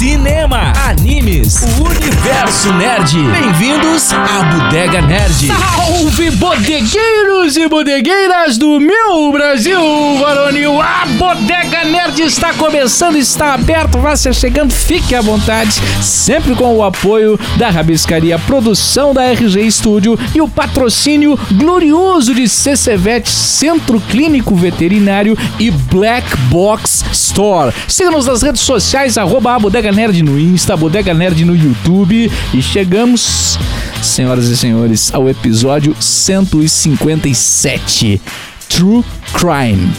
[0.00, 3.18] cinema, animes, o universo nerd.
[3.18, 5.46] Bem-vindos à Bodega Nerd.
[5.46, 9.78] Salve bodegueiros e bodegueiras do meu Brasil
[10.18, 10.80] varonil!
[10.80, 16.74] A Bodega Nerd está começando, está aberto, vá se chegando, fique à vontade, sempre com
[16.74, 24.00] o apoio da Rabiscaria Produção da RG Studio e o patrocínio glorioso de CCVET Centro
[24.00, 27.74] Clínico Veterinário e Black Box Store.
[27.86, 32.62] Siga-nos nas redes sociais, arroba a Bodega Nerd no Insta, Bodega Nerd no YouTube e
[32.62, 33.58] chegamos
[34.02, 38.20] senhoras e senhores, ao episódio 157
[38.68, 39.90] True Crime.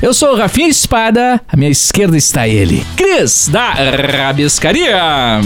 [0.00, 5.40] Eu sou o Rafinha Espada, à minha esquerda está ele, Cris, da Rabiscaria.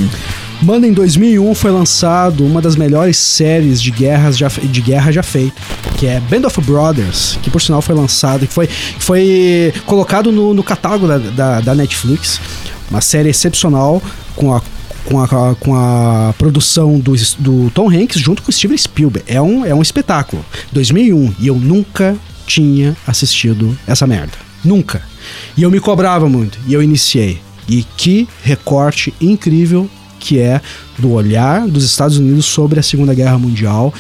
[0.63, 5.23] Mano, em 2001 foi lançado uma das melhores séries de, guerras já, de guerra já
[5.23, 5.61] feita,
[5.99, 10.55] que é Band of Brothers, que por sinal foi lançado, que foi, foi colocado no,
[10.55, 12.41] no catálogo da, da, da Netflix.
[12.93, 14.03] Uma série excepcional
[14.37, 14.61] com a
[15.05, 19.33] com a, com a produção do, do Tom Hanks junto com Steven Spielberg.
[19.33, 20.45] É um, é um espetáculo.
[20.71, 21.35] 2001.
[21.41, 24.35] E eu nunca tinha assistido essa merda.
[24.65, 25.03] Nunca.
[25.57, 26.59] E eu me cobrava muito.
[26.69, 27.41] E eu iniciei.
[27.69, 29.89] E que recorte incrível
[30.21, 30.61] que é
[30.99, 33.93] do olhar dos Estados Unidos sobre a Segunda Guerra Mundial.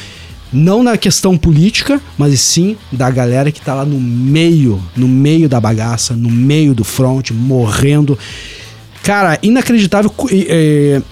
[0.52, 5.48] Não na questão política, mas sim da galera que tá lá no meio, no meio
[5.48, 8.18] da bagaça, no meio do front, morrendo.
[9.02, 10.12] Cara, inacreditável.
[10.30, 11.02] É,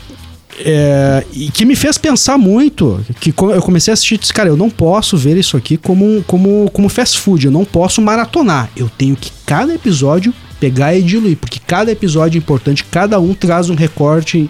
[0.62, 3.05] é, e que me fez pensar muito.
[3.20, 6.22] Que eu comecei a assistir e disse, cara, eu não posso ver isso aqui como,
[6.27, 7.46] como, como fast food.
[7.46, 8.70] Eu não posso maratonar.
[8.77, 13.33] Eu tenho que cada episódio pegar e diluir, porque cada episódio é importante, cada um
[13.33, 14.48] traz um recorte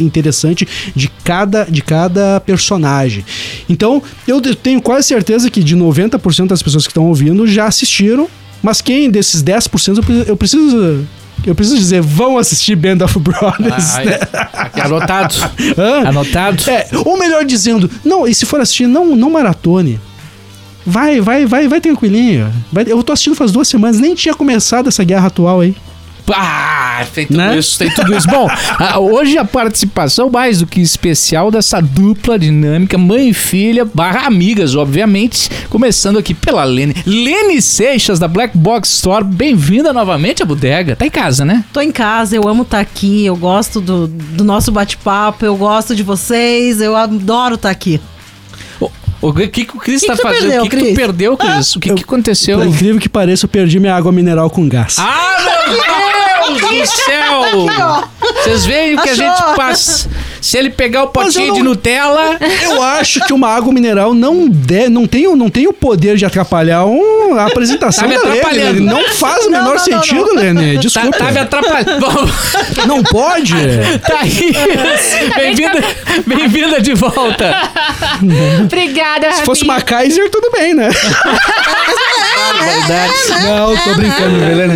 [0.00, 3.24] interessante de cada, de cada personagem.
[3.68, 8.28] Então, eu tenho quase certeza que de 90% das pessoas que estão ouvindo já assistiram,
[8.60, 11.06] mas quem desses 10% eu preciso
[11.44, 13.96] eu preciso dizer, vão assistir Band of Brothers.
[13.96, 14.18] Ah, né?
[14.54, 15.34] Aqui anotado.
[15.76, 16.08] Hã?
[16.08, 16.70] Anotado.
[16.70, 20.00] É, ou melhor dizendo, não, e se for assistir, não, não maratone.
[20.84, 22.52] Vai, vai, vai, vai tranquilinho.
[22.72, 25.76] Vai, eu tô assistindo faz duas semanas, nem tinha começado essa guerra atual aí.
[26.30, 27.58] Ah, tem tudo né?
[27.58, 28.28] isso, tem tudo isso.
[28.30, 28.48] Bom,
[28.98, 34.74] hoje a participação mais do que especial dessa dupla dinâmica, mãe e filha, barra amigas,
[34.74, 35.50] obviamente.
[35.68, 36.94] Começando aqui pela Lene.
[37.06, 39.24] Lene Seixas, da Black Box Store.
[39.24, 40.96] Bem-vinda novamente à bodega.
[40.96, 41.64] Tá em casa, né?
[41.72, 45.56] Tô em casa, eu amo estar tá aqui, eu gosto do, do nosso bate-papo, eu
[45.56, 48.00] gosto de vocês, eu adoro estar tá aqui.
[49.22, 50.42] O que, que o Cris tá fazendo?
[50.42, 51.72] Perdeu, o que, que tu perdeu, Cris?
[51.74, 52.58] Ah, o que, que aconteceu?
[52.58, 54.96] Por incrível que pareça, eu perdi minha água mineral com gás.
[54.98, 55.36] Ah,
[55.68, 58.08] meu Deus do céu!
[58.42, 60.08] Vocês veem o que a gente passa.
[60.40, 62.36] Se ele pegar o potinho não, de Nutella.
[62.62, 66.24] Eu acho que uma água mineral não, de, não, tem, não tem o poder de
[66.24, 68.80] atrapalhar um, a apresentação tá da Lene.
[68.80, 70.78] Não faz o menor não, não, sentido, Lene.
[70.78, 71.16] Desculpa.
[71.16, 72.06] Tá, tá me atrapalhando.
[72.88, 73.54] não pode.
[74.04, 74.52] Tá aí.
[75.36, 75.80] Bem-vinda
[76.26, 77.70] bem de volta.
[78.64, 80.90] Obrigada, Se fosse uma Kaiser, tudo bem, né?
[82.64, 83.46] Verdade.
[83.46, 84.74] Não, tô brincando, Lene.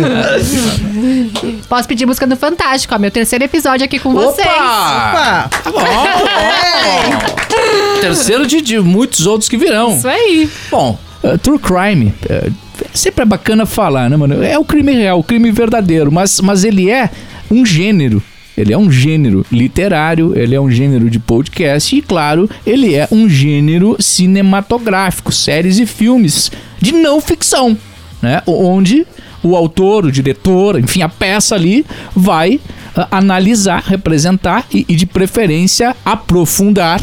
[1.67, 4.21] Posso pedir música do Fantástico, ó, meu terceiro episódio aqui com Opa!
[4.21, 4.47] vocês.
[4.47, 5.49] Opa!
[5.63, 5.79] Tá bom.
[5.79, 8.01] É.
[8.01, 9.95] Terceiro de, de, muitos outros que virão.
[9.95, 10.49] Isso aí.
[10.69, 12.13] Bom, uh, True Crime.
[12.23, 12.53] Uh,
[12.93, 14.43] sempre é bacana falar, né, mano?
[14.43, 17.09] É o crime real, o crime verdadeiro, mas, mas ele é
[17.49, 18.21] um gênero.
[18.57, 23.07] Ele é um gênero literário, ele é um gênero de podcast e, claro, ele é
[23.11, 27.77] um gênero cinematográfico, séries e filmes de não ficção,
[28.19, 28.41] né?
[28.47, 29.05] Onde
[29.43, 35.05] o autor, o diretor, enfim, a peça ali vai uh, analisar, representar e, e, de
[35.05, 37.01] preferência, aprofundar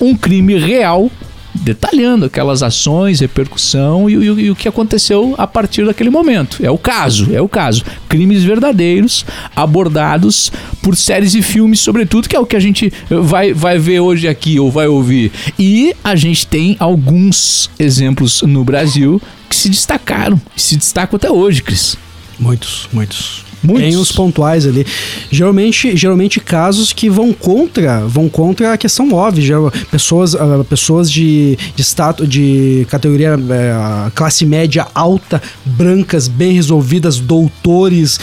[0.00, 1.10] um crime real,
[1.54, 6.64] detalhando aquelas ações, repercussão e, e, e, o que aconteceu a partir daquele momento.
[6.64, 7.84] É o caso, é o caso.
[8.08, 9.24] Crimes verdadeiros
[9.54, 10.50] abordados
[10.82, 14.28] por séries e filmes, sobretudo, que é o que a gente vai, vai ver hoje
[14.28, 15.30] aqui ou vai ouvir.
[15.58, 21.62] E a gente tem alguns exemplos no Brasil que se destacaram, se destacam até hoje,
[21.62, 21.96] Cris.
[22.38, 23.51] Muitos, muitos.
[23.62, 23.82] Muitos.
[23.82, 24.86] Tem os pontuais ali.
[25.30, 29.56] Geralmente, geralmente casos que vão contra, vão contra a questão óbvia.
[29.90, 37.18] Pessoas, uh, pessoas de, de status, de categoria uh, classe média alta, brancas, bem resolvidas,
[37.18, 38.18] doutores,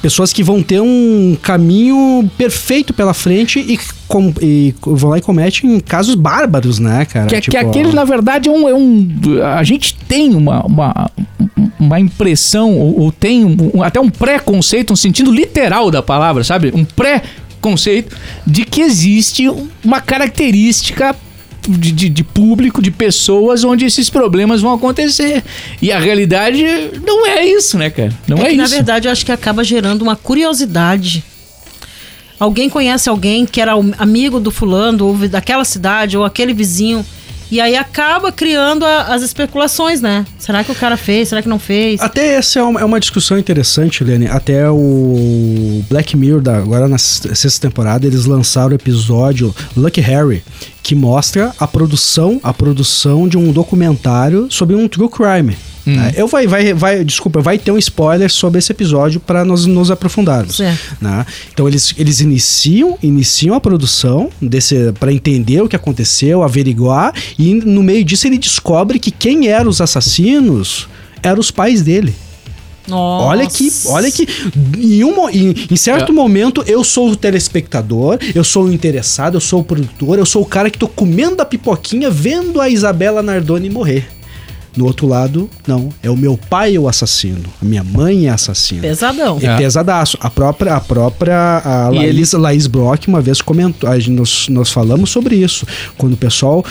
[0.00, 5.20] pessoas que vão ter um caminho perfeito pela frente e, com, e vão lá e
[5.20, 7.26] cometem casos bárbaros, né, cara?
[7.26, 9.08] Que, tipo, que aquele, na verdade, é um, é um.
[9.56, 11.10] A gente tem uma, uma,
[11.78, 16.72] uma impressão, ou, ou tem um, até um preconceito, um sentido literal da palavra, sabe?
[16.74, 17.22] Um pré
[17.60, 18.16] conceito
[18.46, 19.48] de que existe
[19.84, 21.14] uma característica
[21.68, 25.42] de, de- de público, de pessoas onde esses problemas vão acontecer.
[25.82, 26.64] E a realidade
[27.06, 28.12] não é isso, né, cara?
[28.26, 28.62] Não é, É que, isso.
[28.62, 31.22] na verdade, eu acho que acaba gerando uma curiosidade.
[32.40, 37.04] Alguém conhece alguém que era amigo do fulano, ou daquela cidade, ou aquele vizinho.
[37.50, 40.26] E aí acaba criando a- as especulações, né?
[40.38, 41.28] Será que o cara fez?
[41.28, 42.00] Será que não fez?
[42.00, 44.26] Até essa é uma, é uma discussão interessante, Lene.
[44.26, 50.42] Até o Black Mirror, da- agora na sexta temporada, eles lançaram o episódio Lucky Harry,
[50.82, 55.56] que mostra a produção, a produção de um documentário sobre um true crime.
[55.96, 56.12] Né?
[56.16, 59.90] Eu vai, vai, vai, desculpa, vai ter um spoiler sobre esse episódio para nós nos
[59.90, 60.56] aprofundarmos.
[60.56, 60.96] Certo.
[61.00, 61.24] né?
[61.52, 67.54] Então eles, eles iniciam, iniciam a produção desse para entender o que aconteceu, averiguar e
[67.54, 70.88] no meio disso ele descobre que quem eram os assassinos
[71.22, 72.14] eram os pais dele.
[72.88, 73.26] Nossa.
[73.26, 74.26] Olha que, olha que
[74.78, 79.40] em, um, em, em certo momento eu sou o telespectador, eu sou o interessado, eu
[79.40, 83.22] sou o produtor, eu sou o cara que tô comendo a pipoquinha vendo a Isabela
[83.22, 84.08] Nardoni morrer.
[84.78, 88.82] No outro lado, não, é o meu pai o assassino, a minha mãe é assassina.
[88.82, 89.36] Pesadão.
[89.42, 89.56] É É.
[89.56, 90.16] pesadaço.
[90.20, 94.46] A própria, a própria a E Laís, Laís Brock uma vez comentou, a gente- nós,
[94.48, 95.66] nós falamos sobre isso.
[95.96, 96.64] Quando o pessoal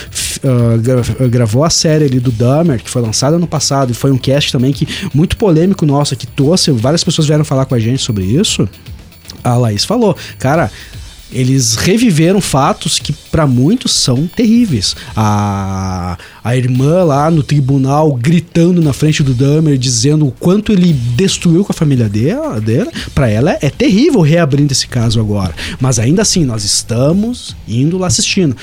[0.82, 4.16] gra- gravou a série ali do Dahmer, que foi lançada ano passado, e foi um
[4.18, 8.02] cast também que muito polêmico nosso, que trouxe, várias pessoas vieram falar com a gente
[8.02, 8.66] sobre isso.
[9.44, 10.70] A Laís falou, cara,
[11.32, 14.96] eles reviveram fatos que para muitos são terríveis.
[15.16, 20.92] A, a irmã lá no tribunal gritando na frente do Dahmer, dizendo o quanto ele
[20.92, 25.54] destruiu com a família dela, dela para ela é terrível reabrindo esse caso agora.
[25.80, 28.56] Mas ainda assim, nós estamos indo lá assistindo.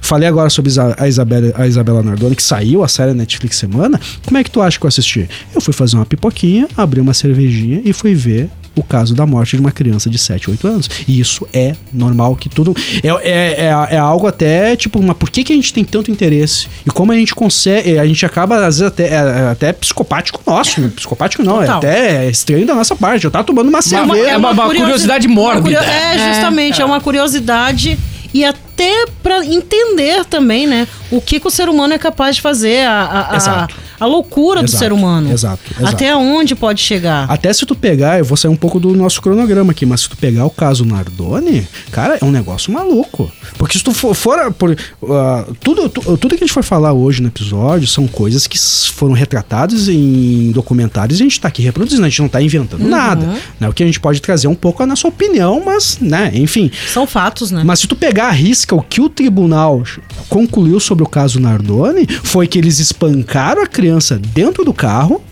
[0.00, 4.00] Falei agora sobre a Isabela, a Isabela Nardoni, que saiu a série Netflix semana.
[4.24, 5.28] Como é que tu acha que eu assisti?
[5.54, 9.56] Eu fui fazer uma pipoquinha, abri uma cervejinha e fui ver o caso da morte
[9.56, 10.90] de uma criança de 7, 8 anos.
[11.06, 12.74] E isso é normal que tudo.
[13.02, 16.10] É, é, é, é algo até, tipo, mas por que, que a gente tem tanto
[16.10, 16.68] interesse?
[16.86, 17.98] E como a gente consegue.
[17.98, 20.80] A gente acaba, às vezes, até, é, é até psicopático nosso.
[20.80, 20.90] né?
[20.94, 21.74] Psicopático não, Total.
[21.74, 23.24] é até estranho da nossa parte.
[23.24, 24.30] Eu tava tomando uma cerveja.
[24.30, 25.78] é uma- uma curiosi- curiosidade uma mórbida.
[25.78, 26.84] curio- É, justamente, é.
[26.84, 27.98] uma curiosidade
[28.34, 32.42] e até pra entender também, né, o que, que o ser humano é capaz de
[32.42, 33.68] fazer, a, a, a.
[34.02, 35.30] a loucura do Exato, ser humano.
[35.30, 35.94] exato, exato.
[35.94, 37.30] Até onde pode chegar.
[37.30, 40.08] Até se tu pegar, eu vou sair um pouco do nosso cronograma aqui, mas se
[40.08, 43.30] tu pegar o caso Nardoni, cara, é um negócio maluco.
[43.58, 44.14] Porque se tu for.
[44.14, 44.76] for por,
[45.08, 48.58] ah, tudo, tu- tudo que a gente for falar hoje no episódio são coisas que
[48.58, 52.86] foram retratadas em documentários e a gente tá aqui reproduzindo, a gente não tá inventando
[52.88, 53.34] nada.
[53.60, 53.68] Né?
[53.68, 56.70] O que a gente pode trazer é um pouco a nossa opinião, mas, né, enfim.
[56.92, 57.62] São fatos, né?
[57.64, 59.82] Mas se tu pegar a risca, o que o tribunal
[60.28, 63.91] concluiu sobre o caso Nardoni foi que eles espancaram a criança
[64.34, 65.22] dentro do carro.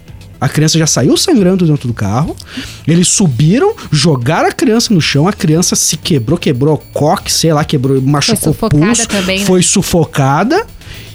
[0.40, 2.34] A criança já saiu sangrando dentro do carro.
[2.88, 5.28] Eles subiram, jogaram a criança no chão.
[5.28, 9.08] A criança se quebrou, quebrou o coque, sei lá, quebrou, machucou o sufocada pulso.
[9.08, 9.44] também, né?
[9.44, 10.66] Foi sufocada.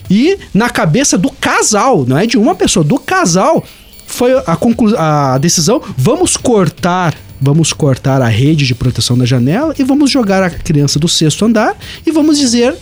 [0.09, 3.63] E na cabeça do casal, não é de uma pessoa, do casal,
[4.05, 7.15] foi a, conclu a decisão: vamos cortar.
[7.41, 11.43] Vamos cortar a rede de proteção da janela e vamos jogar a criança do sexto
[11.43, 11.75] andar
[12.05, 12.73] e vamos dizer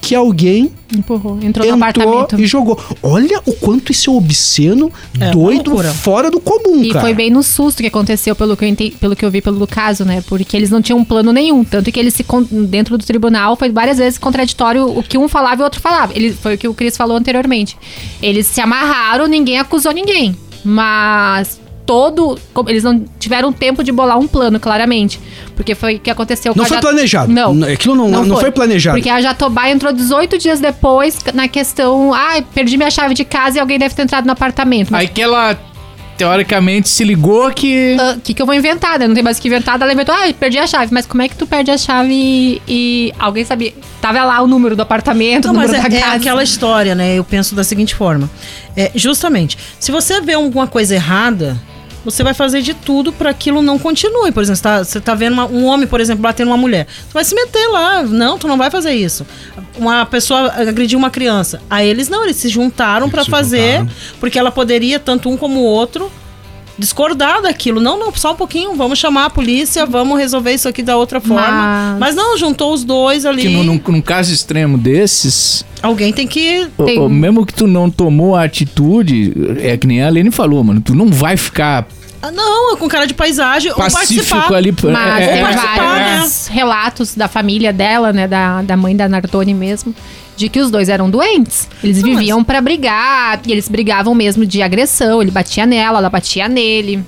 [0.00, 1.38] que alguém Empurrou.
[1.40, 2.40] Entrou no entrou apartamento.
[2.40, 2.76] e jogou.
[3.00, 7.00] Olha o quanto isso é obsceno, É doido, fora do comum, E cara.
[7.02, 9.64] foi bem no susto que aconteceu, pelo que, eu ente- pelo que eu vi pelo
[9.68, 10.20] caso, né?
[10.26, 11.62] Porque eles não tinham um plano nenhum.
[11.62, 12.24] Tanto que eles se.
[12.68, 16.12] Dentro do tribunal foi várias vezes contraditório o que um falava e o outro falava.
[16.16, 17.76] Ele, foi o que o Cris falou anteriormente.
[18.20, 20.34] Eles se amarraram, ninguém acusou ninguém.
[20.64, 21.59] Mas.
[21.90, 22.38] Todo.
[22.54, 25.18] como- Eles não tiveram tempo de bolar um plano, claramente.
[25.56, 27.32] Porque foi o que aconteceu Não foi Jat- planejado.
[27.32, 27.64] Não.
[27.64, 28.52] Aquilo não, não, foi.
[28.52, 28.96] planejado.
[28.96, 32.14] Porque a Jatobá entrou 18 dias depois na questão.
[32.14, 34.90] Ah, perdi minha chave de casa e alguém deve ter entrado no apartamento.
[34.92, 35.58] Mas Aí que ela,
[36.16, 37.96] teoricamente, se ligou que.
[38.16, 39.08] o que, que eu vou inventar, né?
[39.08, 39.80] Não tem mais o que inventar.
[39.82, 40.92] Ela inventou, ah, perdi a chave.
[40.94, 43.72] Mas como é que tu perde a chave e, e alguém sabia?
[44.00, 46.16] Tava lá o número do apartamento, Não, o mas número é, da é casa.
[46.16, 47.16] aquela história, né?
[47.18, 48.30] Eu penso da seguinte forma.
[48.76, 51.56] É, justamente, se você vê alguma coisa errada,
[52.04, 54.32] você vai fazer de tudo para aquilo não continue.
[54.32, 56.86] Por exemplo, você tá, você tá vendo uma- um homem, por exemplo, batendo uma mulher.
[57.06, 58.02] Você vai se meter lá.
[58.02, 59.26] Não, tu não vai fazer isso.
[59.76, 61.60] Uma pessoa agrediu uma criança.
[61.68, 63.90] Aí eles não, eles se juntaram para fazer, juntaram.
[64.18, 66.10] porque ela poderia, tanto um como o outro,
[66.80, 67.80] discordar daquilo.
[67.80, 71.20] Não, não, só um pouquinho, vamos chamar a polícia, vamos resolver isso aqui da outra
[71.20, 71.96] forma.
[71.98, 73.42] Mas- Mas não, juntou os dois ali.
[73.42, 77.54] Que num, num- num caso extremo desses, Alguém tem que o- Tem- o- mesmo que
[77.54, 79.32] tu não tomou a atitude,
[79.62, 81.86] é que nem a Lene falou, mano, tu não vai ficar
[82.22, 84.54] Ah, não, com cara de paisagem ou pacífico participar.
[84.54, 84.74] ali.
[84.82, 88.28] Mas é, tem é- participar, vários relatos da família dela, né?
[88.28, 89.94] Da, da mãe da Nardoni mesmo.
[90.40, 91.68] De que os dois eram doentes.
[91.84, 93.42] Eles viviam pra brigar.
[93.46, 95.20] E eles brigavam mesmo de agressão.
[95.20, 97.04] Ele batia nela, ela batia nele.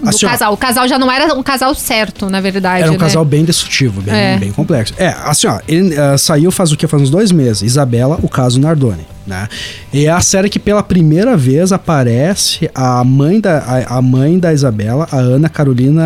[0.00, 0.52] Do Assim, ó, casal.
[0.52, 2.82] O casal já não era um casal certo, na verdade.
[2.82, 3.00] Era um né?
[3.00, 4.38] casal bem destrutivo, bem, É.
[4.38, 4.94] bem complexo.
[4.98, 6.86] É, assim, ó, ele ah, saiu faz o que?
[6.86, 7.62] Faz uns dois meses.
[7.62, 9.48] Isabela, o caso Nardoni, né?
[9.92, 14.38] E é a série que pela primeira vez aparece a mãe da, a, a mãe
[14.38, 16.02] da Isabela, a Ana Carolina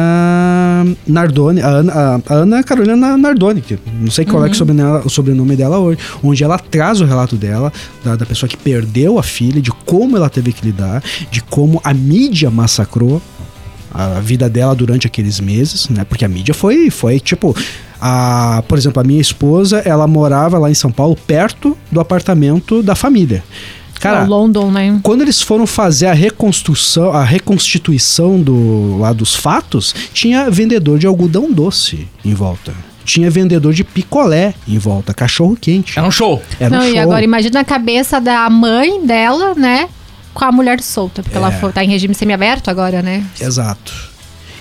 [1.07, 4.57] Nardoni, a Ana, a, a Ana Carolina Nardoni, que não sei qual é que é
[4.57, 7.73] o sobrenome, o sobrenome dela hoje, onde ela traz o relato dela,
[8.05, 11.81] da, da pessoa que perdeu a filha, de como ela teve que lidar, de como
[11.85, 13.21] a mídia massacrou
[13.93, 16.05] a vida dela durante aqueles meses, né?
[16.05, 17.55] Porque a mídia foi, foi tipo.
[18.03, 22.83] A, por exemplo, a minha esposa, ela morava lá em São Paulo, perto do apartamento
[22.83, 23.45] da família.
[24.01, 24.99] Cara, É, o London, né?
[25.03, 31.07] quando eles foram fazer a reconstrução, a reconstituição do, lá dos fatos, tinha vendedor de
[31.07, 32.73] algodão doce em volta.
[33.05, 35.99] Tinha vendedor de picolé em volta, cachorro quente.
[35.99, 36.41] Era um show.
[36.59, 37.01] Era não, um e show.
[37.01, 39.89] agora imagina a cabeça da mãe dela, né?
[40.35, 41.41] Com a mulher solta, porque É.
[41.41, 43.25] ela foi, tá em regime semiaberto agora, né?
[43.41, 44.11] Exato.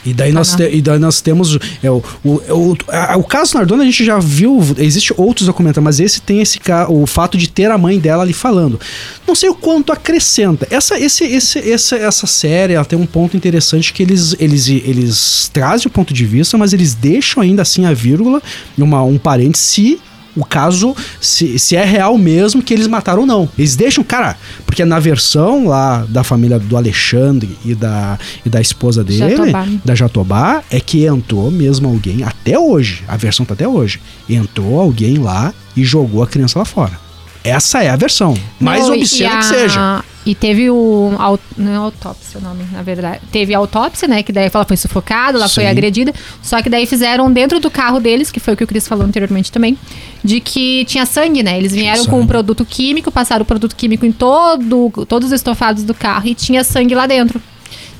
[0.05, 1.57] E daí, Tá nós te- e daí nós temos.
[1.83, 4.59] É, o, o, é o, a- o caso Nardoni a gente já viu.
[4.77, 6.57] Existe outros documentários, mas esse tem esse
[6.87, 8.79] o fato de ter a mãe dela ali falando.
[9.27, 10.65] Não sei o quanto acrescenta.
[10.71, 15.49] Essa, esse, esse, essa, essa série ela tem um ponto interessante que eles, eles, eles
[15.53, 18.41] trazem o ponto de vista, mas eles deixam ainda assim a vírgula,
[18.77, 19.99] uma, um parênteses, se
[20.35, 23.49] o caso, se, se é real mesmo que eles mataram ou não.
[23.57, 28.61] Eles deixam, cara, porque na versão lá da família do Alexandre e da, e da
[28.61, 29.67] esposa dele, Jatobá.
[29.83, 34.79] da Jatobá, é que entrou mesmo alguém, até hoje, a versão tá até hoje, entrou
[34.79, 37.08] alguém lá e jogou a criança lá fora.
[37.49, 38.33] Essa é a versão.
[38.59, 40.03] Mais Não, obscena a- que seja.
[40.25, 41.13] E teve o.
[41.17, 43.21] au- Não é autópsia o nome, na verdade.
[43.31, 44.21] Teve a autópsia, né?
[44.21, 45.69] Que daí ela foi sufocada, ela foi Sim.
[45.69, 46.13] agredida.
[46.43, 49.05] Só que daí fizeram dentro do carro deles, que foi o que o Cris falou
[49.05, 49.77] anteriormente também,
[50.23, 51.57] de que tinha sangue, né?
[51.57, 55.83] Eles vieram com um produto químico, passaram o produto químico em todo, todos os estofados
[55.83, 57.41] do carro e tinha sangue lá dentro.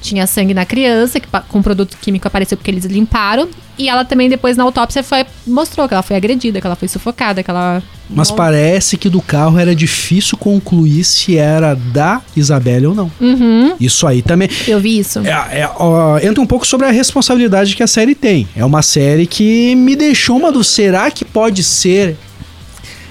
[0.01, 3.49] Tinha sangue na criança, que com produto químico apareceu porque eles limparam.
[3.77, 6.87] E ela também, depois na autópsia, foi, mostrou que ela foi agredida, que ela foi
[6.87, 7.81] sufocada, que ela.
[8.09, 13.11] Mas parece que do carro era difícil concluir se era da Isabelle ou não.
[13.21, 14.49] Uhum, Isso aí também.
[14.67, 15.19] eu vi isso.
[15.19, 18.47] É, é, ó, entra um pouco sobre a responsabilidade que a série tem.
[18.55, 22.17] É uma série que me deixou uma do será que pode ser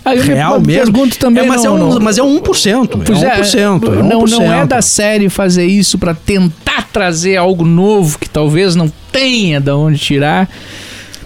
[0.08, 0.92] Aí real mesmo?
[0.92, 1.44] pergunto também.
[1.44, 2.00] É, mas, não, é um, não.
[2.00, 3.02] mas é 1%.
[3.04, 3.98] Pois é é, 1%.
[3.98, 4.66] é não, não é 1%.
[4.66, 9.98] da série fazer isso pra tentar trazer algo novo que talvez não tenha da onde
[9.98, 10.48] tirar.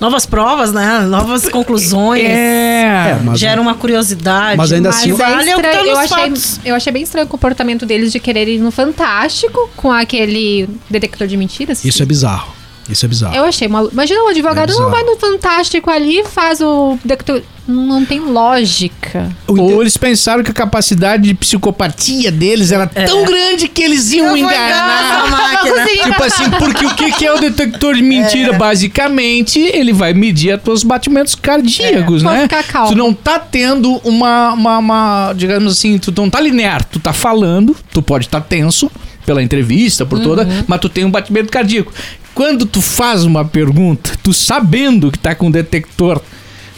[0.02, 1.02] Novas provas, né?
[1.02, 2.24] Novas conclusões.
[2.24, 4.56] É, mas, Gera uma curiosidade.
[4.56, 6.32] Mas ainda Mas assim- vale é tá eu, achei,
[6.64, 11.28] eu achei bem estranho o comportamento deles de quererem ir no Fantástico com aquele detector
[11.28, 11.84] de mentiras.
[11.84, 12.61] Isso é bizarro.
[12.88, 13.34] Isso é bizarro.
[13.34, 13.88] Eu achei uma.
[13.92, 17.42] Imagina um advogado É não vai no Fantástico ali e faz o detector.
[17.66, 19.30] Não tem lógica.
[19.46, 24.10] O Ou eles pensaram que a capacidade de psicopatia deles era tão grande que eles
[24.12, 25.30] iam enganar.
[25.30, 25.86] máquina.
[26.02, 28.52] Tipo assim, porque o que, que é o detector de mentira?
[28.58, 32.42] Basicamente, ele vai medir os teus batimentos cardíacos, É, né?
[32.42, 32.88] ficar calmo.
[32.88, 36.84] Tu não tá tendo uma, uma, uma, digamos assim, tu não tá linear.
[36.84, 38.90] Tu tá falando, tu pode estar tenso
[39.26, 40.64] pela entrevista, por toda, Uhum.
[40.66, 41.92] mas tu tem um batimento cardíaco.
[42.34, 46.20] Quando tu faz uma pergunta, tu sabendo que tá com detector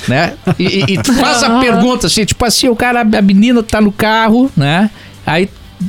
[0.06, 0.34] né?
[0.58, 3.90] E, e- tu faz a pergunta assim, tipo assim, o cara, a menina tá no
[3.90, 4.90] carro, né?
[5.24, 5.48] Aí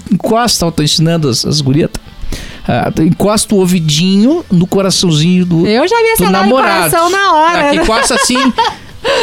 [0.10, 1.90] encosta, eu tô ensinando as, as gurias.
[2.66, 6.90] ah, tu encosta o ouvidinho no coraçãozinho do, Eu já vi do essa no namorado.
[6.92, 7.68] coração na hora.
[7.72, 8.38] Aqui encosta assim,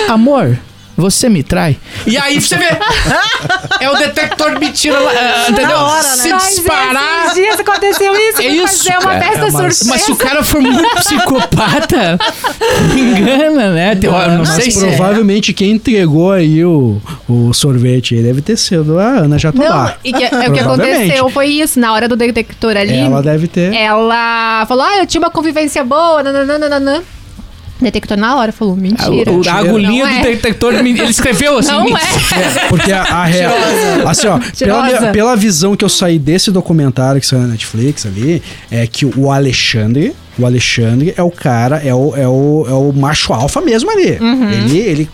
[0.09, 0.59] amor,
[0.97, 1.77] você me trai?
[2.07, 2.69] E aí você vê,
[3.81, 5.77] é o detector de mentira, lá, ah, entendeu?
[5.79, 6.15] hora, né?
[6.17, 7.23] Se Mas disparar...
[7.25, 8.41] Esses dias aconteceu isso.
[8.43, 9.21] É isso, fazer uma cara.
[9.25, 9.85] festa É, mas- surpresa.
[9.89, 12.19] Mas se o cara for muito psicopata,
[12.97, 13.99] engana, né?
[14.03, 14.89] Eu não Mas sei se é.
[14.97, 19.97] provavelmente quem entregou aí o, o sorvete aí deve ter sido a Ana Não, Jatobá.
[20.05, 21.79] e que, é, o que aconteceu foi isso.
[21.81, 23.73] Na hora do detector ali, Ela deve ter.
[23.75, 26.23] ela falou: Ah, eu tinha uma convivência boa.
[26.23, 27.03] Nananana.
[27.83, 29.31] Detector na hora falou: Mentira.
[29.31, 30.23] A, o- a agulhinha do é.
[30.23, 31.71] detector, ele escreveu assim.
[31.73, 32.01] Não mentira.
[32.65, 32.69] é.
[32.69, 33.53] Porque a, a real.
[34.07, 38.07] Assim, ó, pela, minha- pela visão que eu saí desse documentário que saiu na Netflix
[38.07, 40.15] ali, é que o Alexandre.
[40.39, 44.17] O Alexandre é o cara, é o, é o, é o macho alfa mesmo ali.
[44.19, 44.51] Uhum.
[44.51, 45.11] Ele, ele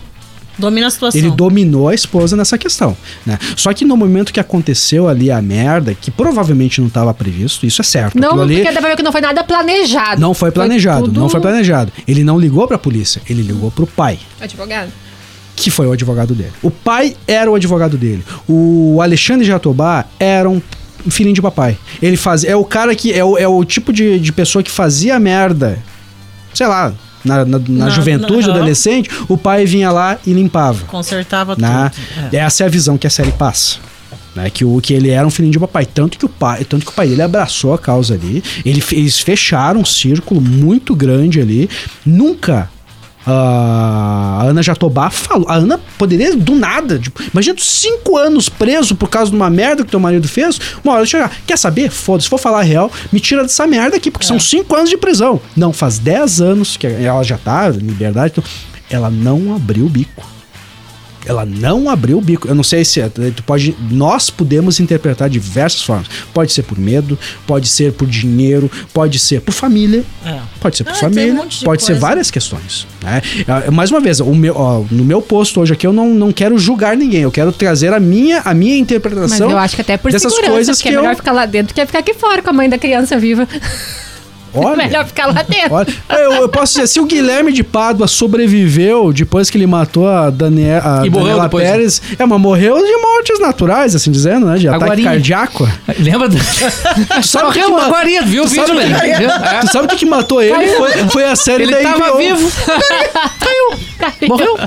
[0.59, 1.19] Domina a situação.
[1.19, 3.39] Ele dominou a esposa nessa questão, né?
[3.55, 7.81] Só que no momento que aconteceu ali a merda, que provavelmente não estava previsto, isso
[7.81, 8.19] é certo.
[8.19, 10.21] Não, ali porque pra ver que não foi nada planejado.
[10.21, 11.91] não foi planejado, tudo não foi planejado.
[12.07, 14.91] Ele não ligou pra polícia, ele ligou pro pai, Advogado.
[15.55, 16.51] que foi o advogado dele.
[16.61, 18.23] O pai era o advogado dele.
[18.47, 20.61] O Alexandre Jatobá era um
[21.09, 21.77] filhinho de papai.
[22.01, 24.69] Ele faz, é o cara que é o, é o tipo de, de pessoa que
[24.71, 25.79] fazia merda,
[26.53, 30.85] sei lá, na, na, na Na- juventude, na- adolescente, o pai vinha lá e limpava.
[30.85, 31.91] Consertava né?
[31.93, 32.35] tudo.
[32.35, 32.39] É.
[32.39, 33.77] Essa é a visão que a série passa.
[34.35, 35.85] Né, que, o, que ele era um filhinho de papai.
[35.87, 38.43] Tanto que o pai, tanto que o pai dele abraçou a causa ali.
[38.63, 41.67] Ele, eles fecharam um círculo muito grande ali.
[42.05, 42.69] Nunca
[43.25, 45.47] a Ana Jatobá falou.
[45.49, 49.49] A Ana poderia, do nada, tipo, imagina tu cinco anos preso por causa de uma
[49.49, 50.59] merda que teu marido fez.
[50.83, 51.89] Uma hora chegar, quer saber?
[51.89, 54.89] Foda-se, se for falar a real, me tira dessa merda aqui, porque são cinco anos
[54.89, 55.41] de prisão.
[55.55, 58.33] Não, faz dez anos que ela já tá em liberdade.
[58.33, 58.43] Então,
[58.89, 60.38] ela não abriu o bico.
[61.29, 62.47] Ela não abriu o bico.
[62.47, 63.75] Eu não sei se é- tu pode.
[63.91, 66.07] Nós podemos interpretar de diversas formas.
[66.33, 70.39] Pode ser por medo, pode ser por dinheiro, pode ser por família, É.
[70.59, 71.99] pode ser por Ah, família, um pode ser coisa.
[72.01, 72.87] várias questões.
[73.03, 73.21] Né?
[73.47, 76.31] Ah, Mais uma vez, o meu, ó, no meu posto hoje aqui eu não, não
[76.31, 77.21] quero julgar ninguém.
[77.21, 80.31] Eu quero trazer a minha, a minha Mas interpretação eu acho que até por dessas
[80.31, 81.17] segurança, coisas porque que é melhor eu.
[81.17, 83.47] ficar lá dentro que é ficar aqui fora com a mãe da criança viva.
[84.53, 85.73] Olha, melhor ficar lá dentro.
[85.73, 90.07] Olha, eu, eu posso dizer, se o Guilherme de Pádua sobreviveu depois que ele matou
[90.07, 91.71] a, Danie, a E Daniela depois, né?
[91.71, 94.57] Pérez, é, mas morreu de mortes naturais, assim dizendo, né?
[94.57, 95.09] De ataque Agorinha.
[95.11, 95.69] cardíaco.
[95.99, 96.27] Lembra?
[96.29, 96.37] do-
[97.23, 99.23] sabe o que Morreu que ma- agora, viu o tu vídeo, sabe o que-?
[99.25, 99.59] É.
[99.61, 100.67] Tu sabe o que, que matou ele?
[100.75, 102.17] Foi, foi a série Ele da tava HBO.
[102.17, 102.51] vivo.
[104.27, 104.57] Morreu.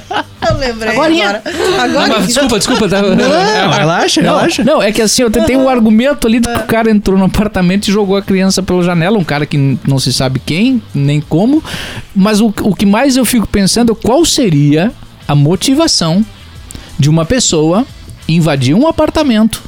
[0.50, 1.28] Eu lembrei Agorinha.
[1.28, 1.42] agora.
[1.56, 2.88] Não, Agora mas desculpa, desculpa.
[2.88, 3.00] Tá...
[3.02, 4.64] Não, relaxa, Não, relaxa.
[4.64, 7.24] não, é que assim, eu tenho um argumento ali de que o cara entrou no
[7.24, 11.20] apartamento e jogou a criança pela janela, um cara que não se sabe quem, nem
[11.20, 11.62] como.
[12.14, 14.92] Mas o, o que mais eu fico pensando é qual seria
[15.26, 16.24] a motivação
[16.98, 17.86] de uma pessoa
[18.28, 19.62] invadir um apartamento.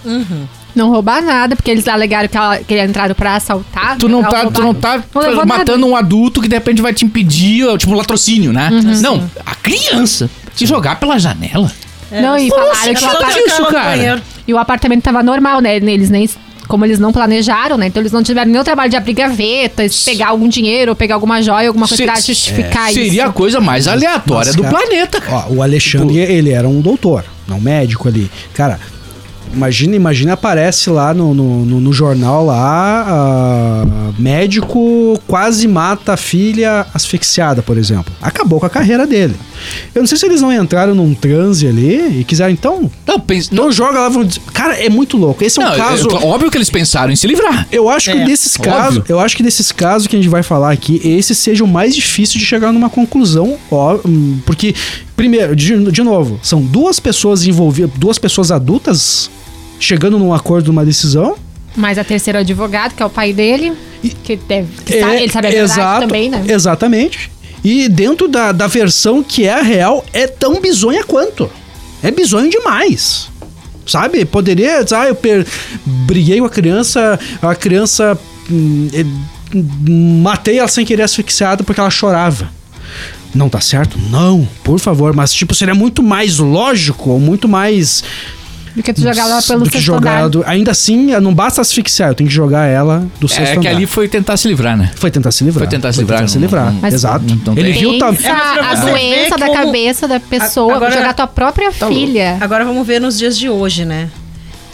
[0.74, 3.96] Não roubar nada, porque eles alegaram que, ela, que eles entraram pra assaltar.
[3.96, 7.04] Tu não tá, tu não tá Não matando um adulto que de repente vai te
[7.04, 8.70] impedir, tipo, latrocínio, né?
[9.00, 10.28] não, a criança.
[10.54, 11.70] Te jogar pela janela.
[12.10, 14.22] Não, e Nossa, falaram que o, era só apar- trancar isso, cara?
[14.46, 15.76] e o apartamento tava normal, né?
[15.76, 16.28] Eles nem.
[16.68, 17.86] Como eles não planejaram, né?
[17.86, 21.42] Então eles não tiveram nenhum trabalho de abrir gavetas, pegar algum dinheiro, ou pegar alguma
[21.42, 23.00] joia, alguma coisa Se- pra justificar isso.
[23.02, 25.22] Seria a coisa mais aleatória Mas, do cara, planeta.
[25.30, 28.30] Ó, o Alexandre, ele era um doutor, não médico ali.
[28.54, 28.80] Cara,
[29.54, 36.16] imagina, imagina aparece lá no, no, no- no jornal lá, ah, médico quase mata a
[36.16, 38.12] filha asfixiada, por exemplo.
[38.20, 39.34] Acabou com a carreira dele.
[39.94, 43.50] Eu não sei se eles não entraram num transe ali e quiseram, então, Não, pensa,
[43.54, 44.08] não joga lá.
[44.08, 45.42] vão dizer- Cara, é muito louco.
[45.44, 46.08] Esse é um Não, caso...
[46.10, 47.66] é- óbvio que eles pensaram em se livrar.
[47.72, 48.72] Eu acho que É, desses óbvio.
[48.72, 51.68] casos, eu acho que desses casos que a gente vai falar aqui, esse seja o
[51.68, 54.74] mais difícil de chegar numa conclusão, ó, hum, porque
[55.16, 59.30] primeiro, de, de novo, são duas pessoas envolvidas, duas pessoas adultas
[59.78, 61.36] chegando num acordo, numa decisão.
[61.76, 63.72] Mas a terceira advogado, que é o pai dele,
[64.22, 64.68] que deve.
[64.84, 66.44] Que sabe, ele sabe a verdade É, exato, também, né?
[66.48, 67.30] Exatamente.
[67.64, 71.50] E dentro da, da versão que é a real, é tão bizonha quanto.
[72.02, 73.28] É bizonho demais.
[73.86, 74.24] Sabe?
[74.24, 74.84] Poderia.
[74.94, 75.46] Ah, eu per...
[75.84, 78.18] briguei com a criança, a criança.
[78.50, 78.88] hum,
[80.22, 82.50] matei ela sem querer asfixiada porque ela chorava.
[83.34, 83.98] Não tá certo?
[83.98, 85.12] Não, por favor.
[85.12, 88.04] Mas, tipo, seria muito mais lógico, ou muito mais.
[88.74, 90.18] Do que tu jogar lá pelo do que sexto jogar.
[90.18, 90.28] andar.
[90.28, 93.58] do- Ainda assim, não basta asfixiar, eu tenho que jogar ela do sexto É que
[93.68, 93.70] andar.
[93.76, 94.90] ali foi tentar se livrar, né?
[94.96, 95.60] Foi tentar se livrar.
[95.64, 96.72] Foi tentar se livrar, se não- livrar.
[96.72, 97.24] não- Mas- Exato.
[97.46, 101.26] não Ele viu tá, É, a doença da como- cabeça da pessoa, Agora- jogar tua
[101.28, 102.36] própria Tá filha.
[102.40, 104.08] Agora vamos ver nos dias de hoje, né?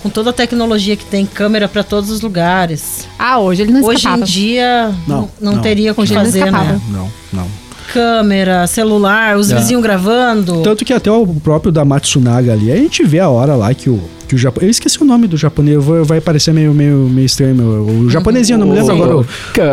[0.02, 3.06] Com toda a tecnologia que tem, câmera pra todos os lugares.
[3.18, 4.22] Ah, hoje ele não Hoje escapava.
[4.22, 5.60] em dia Não, não, não, não.
[5.62, 6.72] teria o que Hoje ele não fazer, escapava.
[6.72, 6.80] né?
[6.88, 7.46] Não, não.
[7.92, 9.56] Câmera, celular, os É.
[9.56, 10.62] vizinhos gravando.
[10.62, 13.88] Tanto que até o próprio da Matsunaga ali, a gente vê a hora lá que
[13.90, 14.62] o, que o Japão.
[14.62, 17.54] Eu esqueci o nome do japonês, vou- vai parecer meio, meio, meio estranho.
[17.54, 19.16] meu- O japonesinho, eu não me lembro agora.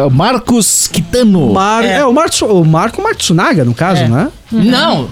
[0.03, 1.53] O, O Marcos Kitano.
[1.53, 1.97] Mar, é.
[1.99, 2.05] É.
[2.05, 4.07] o, Matsu, o Marco Matsunaga, no caso, É.
[4.07, 4.29] né?
[4.51, 5.07] Não.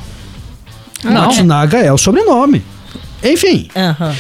[1.04, 1.12] Não.
[1.14, 2.64] Matsunaga é o sobrenome.
[3.24, 4.14] Enfim, Aham.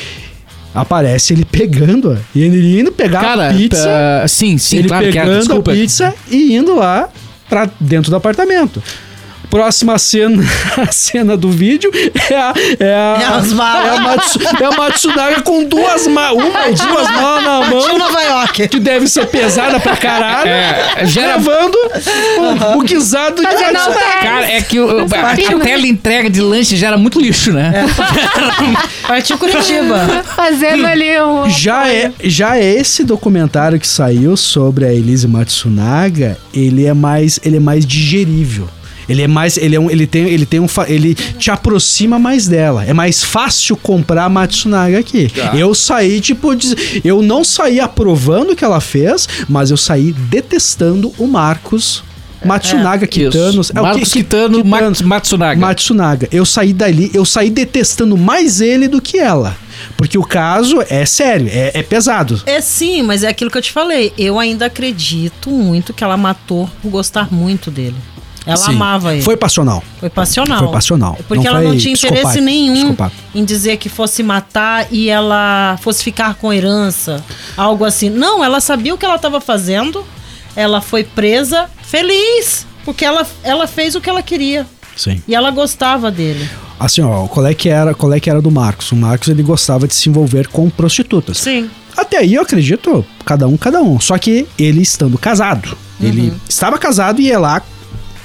[0.74, 3.89] aparece ele pegando e ele indo pegar Cara, a pizza.
[4.24, 5.21] ah, sim, sim, ele claro que é.
[5.21, 5.71] pegando Desculpa.
[5.71, 7.10] a pizza e indo lá
[7.49, 8.81] pra dentro do apartamento.
[9.55, 10.43] Próxima cena,
[10.77, 11.89] a cena do vídeo
[12.29, 13.85] é a, é a, É as malas.
[13.85, 17.87] é a, Matsu, é a Matsunaga com duas malas, uma e duas malas na Tio
[17.89, 18.67] mão, Nova York.
[18.67, 21.77] que deve ser pesada pra caralho, É, gera- gravando
[22.73, 24.21] o, o guisado de Fazendo Matsunaga.
[24.21, 27.85] Cara, é que o- a, a tela entrega de lanche gera muito lixo, né?
[29.07, 30.23] Partiu Curitiba.
[30.35, 31.49] Fazendo ali um.
[31.49, 37.39] Já é, já é esse documentário que saiu sobre a Elise Matsunaga, ele é mais,
[37.43, 38.67] ele é mais digerível.
[39.07, 42.47] Ele é mais, ele é um, ele tem, ele tem um, ele te aproxima mais
[42.47, 42.83] dela.
[42.85, 45.31] É mais fácil comprar a Matsunaga aqui.
[45.53, 46.49] Eu saí tipo,
[47.03, 52.03] eu não saí aprovando o que ela fez, mas eu saí detestando o Marcos
[52.43, 53.67] Matsunaga Kitanos.
[53.67, 53.73] Isso.
[53.81, 55.59] Marcos Kitano, Mat- Matsunaga.
[55.59, 56.27] Matsunaga.
[56.31, 59.55] Eu saí dali, eu saí detestando mais ele do que ela.
[59.97, 62.41] Porque o caso é sério, é, é pesado.
[62.45, 64.13] É sim, mas é aquilo que eu te falei.
[64.17, 67.95] Eu ainda acredito muito que ela matou por gostar muito dele.
[68.45, 68.75] Ela Sim.
[68.75, 69.23] amava ele.
[69.23, 69.84] Foi passional.
[69.99, 70.60] Foi passional.
[70.60, 71.17] Foi passional.
[71.27, 73.15] Porque Não ela não tinha interesse nenhum Psicopata.
[73.34, 77.23] em dizer que fosse matar e ela fosse ficar com herança.
[77.58, 78.10] Algo assim.
[78.10, 80.03] Não, ela sabia o que ela estava fazendo.
[80.55, 82.67] Ela foi presa feliz.
[82.86, 84.67] Porque ela, ela fez o que ela queria.
[84.95, 85.21] Sim.
[85.27, 86.47] E ela gostava dele.
[86.79, 88.91] Assim, ó, qual é que era, qual é que era do Marcos?
[88.91, 91.39] O Marcos ele gostava de se envolver com prostitutas.
[91.39, 91.69] Sim.
[91.97, 93.99] Até aí eu acredito, cada um, cada um.
[93.99, 95.75] Só que ele estando casado.
[95.99, 97.62] Ele estava casado e ia lá,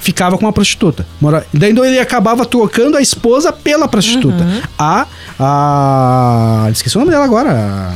[0.01, 1.05] ficava com uma prostituta.
[1.21, 1.45] Mora...
[1.53, 4.45] Daí então, ele acabava trocando a esposa pela prostituta.
[4.77, 5.05] A.
[5.39, 6.67] A.
[6.71, 7.93] Esqueci o nome dela agora.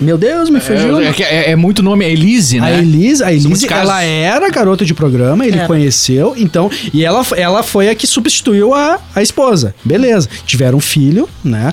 [0.00, 0.98] Meu Deus, me fugiu.
[0.98, 2.78] É, é- é- é muito nome, é Elise, A né?
[2.78, 3.84] Elise, a Elise muitos casos.
[3.84, 5.66] ela era garota de programa, ele Era.
[5.66, 9.74] conheceu, então, e ela, ela foi a que substituiu a, a esposa.
[9.84, 10.26] Beleza.
[10.46, 11.70] Tiveram um filho, né?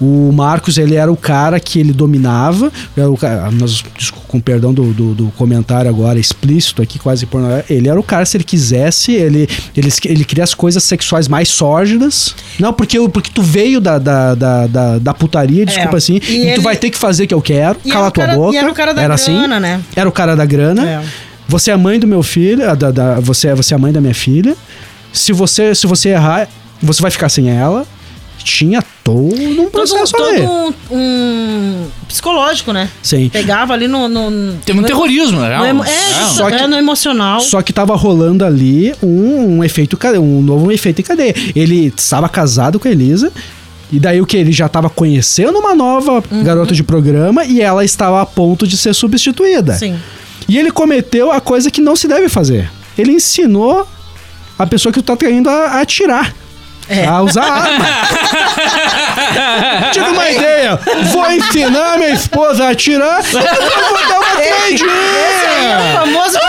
[0.00, 2.70] O Marcos, ele era o cara que ele dominava.
[2.96, 7.26] Era o cara, nós, desculpa, com perdão do, do, do comentário agora explícito aqui, quase
[7.26, 11.28] por Ele era o cara, se ele quisesse, ele, ele, ele queria as coisas sexuais
[11.28, 12.34] mais sórdidas.
[12.58, 15.98] Não, porque, porque tu veio da, da, da, da, da putaria, desculpa É.
[15.98, 18.06] assim, E e, ele- tu vai ter que fazer o que eu quero, E cala
[18.06, 18.54] era tua cara- boca.
[18.54, 19.32] e era o cara da assim?
[19.38, 19.80] grana, né?
[19.94, 20.84] Era o cara da grana.
[20.88, 21.02] É.
[21.46, 23.78] Você é a mãe do meu filho, ah, da, da- você, é- você é a
[23.78, 24.56] mãe da minha filha.
[25.12, 26.48] Se você, se você errar,
[26.82, 27.86] você vai ficar sem ela.
[28.38, 30.40] Tinha todo um Todo, processo todo ali.
[30.40, 32.88] um, um psicológico, né?
[33.02, 33.28] Sim.
[33.28, 34.08] Pegava ali no.
[34.08, 35.58] no Tem muito no- terrorismo, né?
[35.58, 37.40] no emo- é, isso, Só que- é, no emocional.
[37.40, 41.34] Só que tava rolando ali um, um efeito cadeia, um novo efeito em cadeia.
[41.54, 43.30] Ele estava casado com a Elisa.
[43.92, 44.36] E daí o que?
[44.38, 46.42] Ele já estava conhecendo uma nova Uhum.
[46.42, 49.74] garota de programa e ela estava a ponto de ser substituída.
[49.74, 49.96] Sim.
[50.48, 52.70] E ele cometeu a coisa que não se deve fazer.
[52.98, 53.86] Ele ensinou
[54.58, 56.34] a pessoa que tu tá traindo a, a atirar.
[56.88, 57.06] É.
[57.06, 57.84] A usar arma.
[59.92, 60.78] Tive uma ideia.
[61.12, 64.84] Vou ensinar minha esposa a atirar e eu vou dar uma Esse
[65.46, 66.42] aí é o famoso, A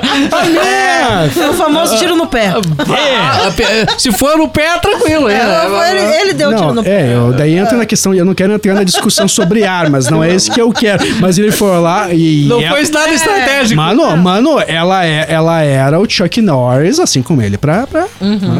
[0.00, 2.52] é o famoso tiro no pé.
[2.88, 3.64] Ah, pe-
[3.98, 5.28] Se for no pé, tranquilo.
[5.28, 5.34] é.
[5.34, 6.90] É, ele, ele deu o tiro no pé.
[7.10, 10.22] é, eu, daí entra na questão, eu não quero entrar na discussão sobre armas, não
[10.22, 11.04] é isso que eu quero.
[11.20, 12.46] Mas ele foi lá e.
[12.46, 13.76] Não ela- foi nada estratégico.
[13.76, 17.86] Mano, mano, ela, é, ela era o Chuck Norris, assim como ele, pra.
[17.86, 18.06] pra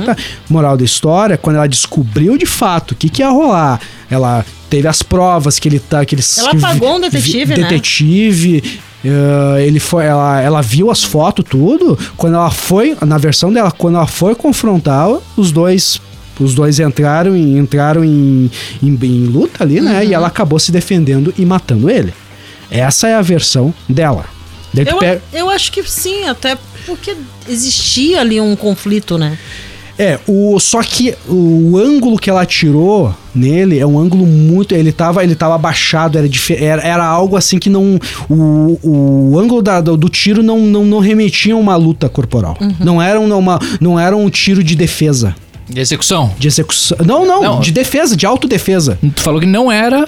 [0.05, 0.17] pra-
[0.49, 4.89] Moral da história, quando ela descobriu de fato o que, que ia rolar, ela teve
[4.89, 6.05] as provas que ele tá.
[6.05, 7.63] Que eles, Ela que pagou um detetive, né?
[7.69, 8.81] Detetive.
[9.05, 11.99] eh, ele foi, ela, ela viu as fotos, tudo.
[12.17, 16.01] Quando ela foi, na versão dela, quando ela foi confrontar, os dois.
[16.41, 18.51] Os dois entraram em, entraram em,
[18.83, 20.01] em, em luta ali, né?
[20.01, 20.09] Uhum.
[20.09, 22.13] E ela acabou se defendendo e matando ele.
[22.69, 24.25] Essa é a versão dela.
[24.77, 27.15] Eu, pega- eu acho que sim, até porque
[27.49, 29.39] existia ali um conflito, né?
[29.99, 34.75] É, o, só que o ângulo que ela tirou nele é um ângulo muito.
[34.75, 36.29] Ele tava, ele tava abaixado, era,
[36.59, 37.99] era, era algo assim que não.
[38.29, 42.57] O, o ângulo da- do, do tiro não, não, não remetia a uma luta corporal.
[42.81, 45.35] Não, era um, uma, não era um tiro de defesa.
[45.69, 46.31] De execução.
[46.39, 46.99] De execução.
[47.07, 47.61] Não, não, Não.
[47.61, 48.99] de defesa, de autodefesa.
[49.15, 50.07] Tu falou que não era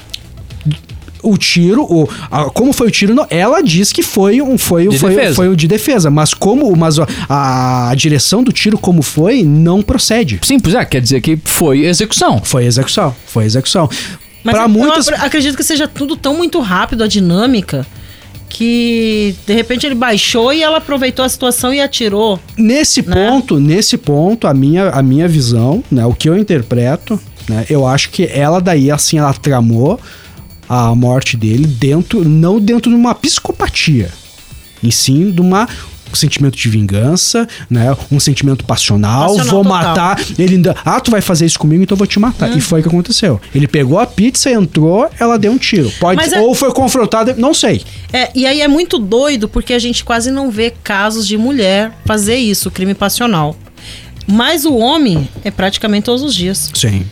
[1.29, 4.89] O tiro, o, a- como foi o tiro, não, ela diz que foi um foi,
[4.89, 5.35] De foi, defesa.
[5.35, 9.83] foi o de defesa, mas como mas a, a direção do tiro como foi não
[9.83, 10.39] procede.
[10.43, 12.41] Sim, pois é, quer dizer que foi execução.
[12.45, 13.89] Foi execução, foi execução.
[14.45, 17.85] Mas Pra eu, muitas eu acredito que seja tudo tão muito rápido, a dinâmica,
[18.49, 22.39] que de repente ele baixou e ela aproveitou a situação e atirou.
[22.57, 23.15] Nesse Né?
[23.15, 27.87] ponto, nesse ponto, a minha, a minha visão, né, o que eu interpreto, né, eu
[27.87, 29.99] acho que ela daí, assim, ela tramou
[30.69, 34.11] a morte dele dentro, não dentro de uma psicopatia,
[34.83, 35.69] em sim de uma
[36.11, 37.95] um sentimento de vingança, né?
[38.11, 39.79] Um sentimento passional, Passional vou total.
[39.89, 40.21] matar.
[40.39, 42.49] Ele ainda, ah, tu vai fazer isso comigo, então eu vou te matar.
[42.51, 42.57] Hum.
[42.57, 43.41] E foi o que aconteceu.
[43.55, 45.91] Ele pegou a pizza, entrou, ela deu um tiro.
[45.99, 47.83] Pode Mas é- ou foi confrontada, não sei.
[48.13, 51.93] É, e aí é muito doido porque a gente quase não vê casos de mulher
[52.05, 53.57] fazer isso, crime passional.
[54.27, 57.05] Mas o homem é praticamente todos os dias, Sim.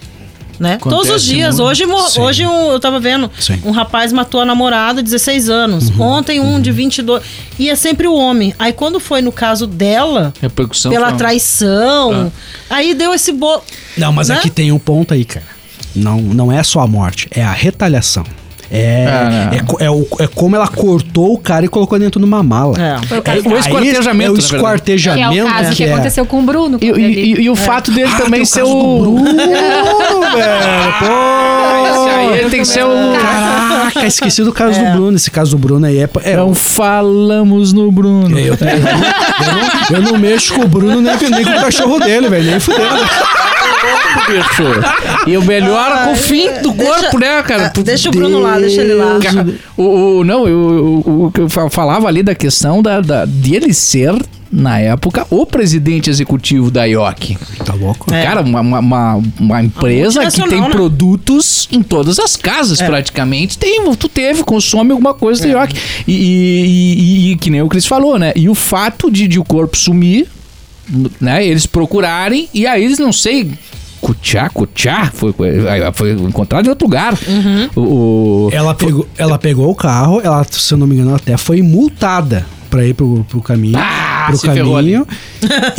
[0.58, 0.74] Né?
[0.74, 1.56] Acontece todos os dias.
[1.58, 1.68] muito.
[1.68, 2.20] Hoje, Sim.
[2.20, 3.60] hoje um- eu tava vendo, Sim.
[3.64, 5.88] um rapaz matou a namorada de 16 anos.
[5.90, 6.00] Uhum.
[6.00, 7.22] Ontem um de 22.
[7.58, 8.54] E é sempre o homem.
[8.58, 10.90] Aí quando foi no caso dela, Repercussão.
[10.92, 12.32] pela foi- traição,
[12.68, 13.62] aí deu esse bolo.
[13.96, 14.36] Não, mas Né?
[14.36, 15.46] aqui tem um ponto aí, cara.
[15.94, 18.24] Não, não é só a morte, é a retaliação.
[18.76, 19.58] É, Ah, não.
[19.58, 22.42] é, co- é, o- é como ela cortou o cara e colocou dentro de uma
[22.42, 22.74] mala.
[22.78, 23.06] É.
[23.06, 24.48] Foi o caso É, O esquartejamento, É o verdade.
[24.48, 25.46] Que é esquartejamento.
[25.46, 26.78] o caso que é- aconteceu com o Bruno.
[26.80, 26.90] E, e-
[27.34, 29.00] e- e o fato dele Ah, também tem o ser caso do o.
[29.00, 29.44] Bruno, velho.
[30.98, 31.86] Pô!
[31.86, 32.88] Esse aí ele tem que ser o.
[33.20, 35.16] Caraca, esqueci do caso do Bruno.
[35.16, 36.08] Esse caso do Bruno aí é.
[36.24, 38.38] é Não falamos no Bruno.
[38.38, 38.58] eu, eu,
[39.92, 42.50] não, eu não mexo com o Bruno nem, com- nem com o cachorro dele, velho.
[42.50, 42.84] Nem fudendo.
[45.26, 47.72] E o melhor com o fim do deixa- corpo, né, cara?
[47.76, 49.18] Ah, Deixa o Bruno lá, deixa ele lá.
[49.76, 53.24] O, o- não, eu- o, o que eu fa- falava ali da questão da, da,
[53.24, 54.14] de ele ser
[54.52, 57.36] na época, o presidente executivo da IOC.
[57.64, 58.14] Tá louco?
[58.14, 58.22] É.
[58.22, 60.68] Cara, uma, uma, uma- uma empresa que tem né?
[60.70, 62.86] produtos em todas as casas, É.
[62.86, 63.58] praticamente.
[63.58, 65.74] Tem, tu teve, consome alguma coisa da IOC.
[66.06, 66.94] E, e-
[67.28, 68.32] e- e que nem o Cris falou, né?
[68.36, 70.28] E o fato de, de o corpo sumir,
[71.20, 71.44] né?
[71.44, 73.50] Eles procurarem, e aí eles não sei.
[74.04, 75.50] Cuchá, Cuchá, foi, foi,
[75.94, 77.14] foi encontrado em outro lugar.
[77.26, 77.70] Uhum.
[77.74, 81.16] O, o- Ela pegou, ela pegou o carro, ela, se eu não me engano, ela
[81.16, 83.78] até foi multada pra ir pro, pro caminho.
[83.78, 85.06] Ah, pro ferrou caminho.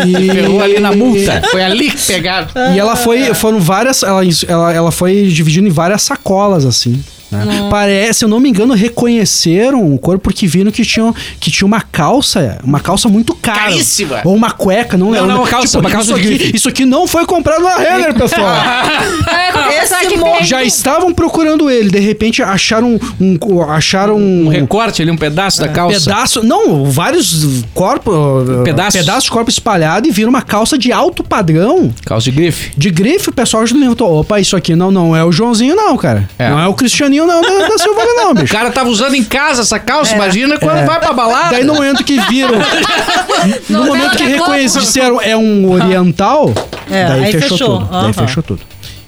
[0.07, 1.41] E Ferrou ali na multa.
[1.51, 2.47] Foi ali que pegaram.
[2.73, 6.99] E ela foi, foram várias, ela, ela, ela foi dividindo em várias sacolas, assim.
[7.43, 7.67] Né?
[7.69, 11.65] Parece, se eu não me engano, reconheceram o corpo porque viram que tinha, que tinha
[11.65, 13.59] uma calça, uma calça muito cara.
[13.61, 14.21] Caríssima.
[14.23, 15.27] Ou uma cueca, não lembro.
[15.27, 18.13] não, uma calça, uma calça isso, de aqui, isso aqui não foi comprado na Renner,
[18.15, 18.47] pessoal.
[18.47, 25.59] É, Já estavam procurando ele, de repente acharam um, acharam Um recorte ali, um pedaço
[25.59, 25.99] da calça.
[26.09, 28.15] Pedaço, não, vários corpos,
[28.63, 28.99] Pedaços.
[28.99, 31.93] pedaços de corpo espalhado e viram uma calça de alto padrão.
[32.05, 32.71] Calça de grife.
[32.77, 34.19] De grife, o pessoal já levantou.
[34.19, 36.29] Opa, isso aqui não, não é o Joãozinho, não, cara.
[36.37, 36.49] É.
[36.49, 38.53] Não é o Cristianinho, não, da, da Silva, não, O bicho.
[38.53, 41.49] cara tava usando em casa essa calça, imagina quando vai pra balada.
[41.51, 42.53] Daí no momento que viram.
[43.69, 44.43] no Novela momento que Globo.
[44.51, 46.53] reconheceram é um oriental,
[46.89, 47.77] É, daí aí fechou, fechou.
[47.79, 47.89] tudo.
[47.91, 48.13] Daí Aham.
[48.13, 48.61] fechou tudo.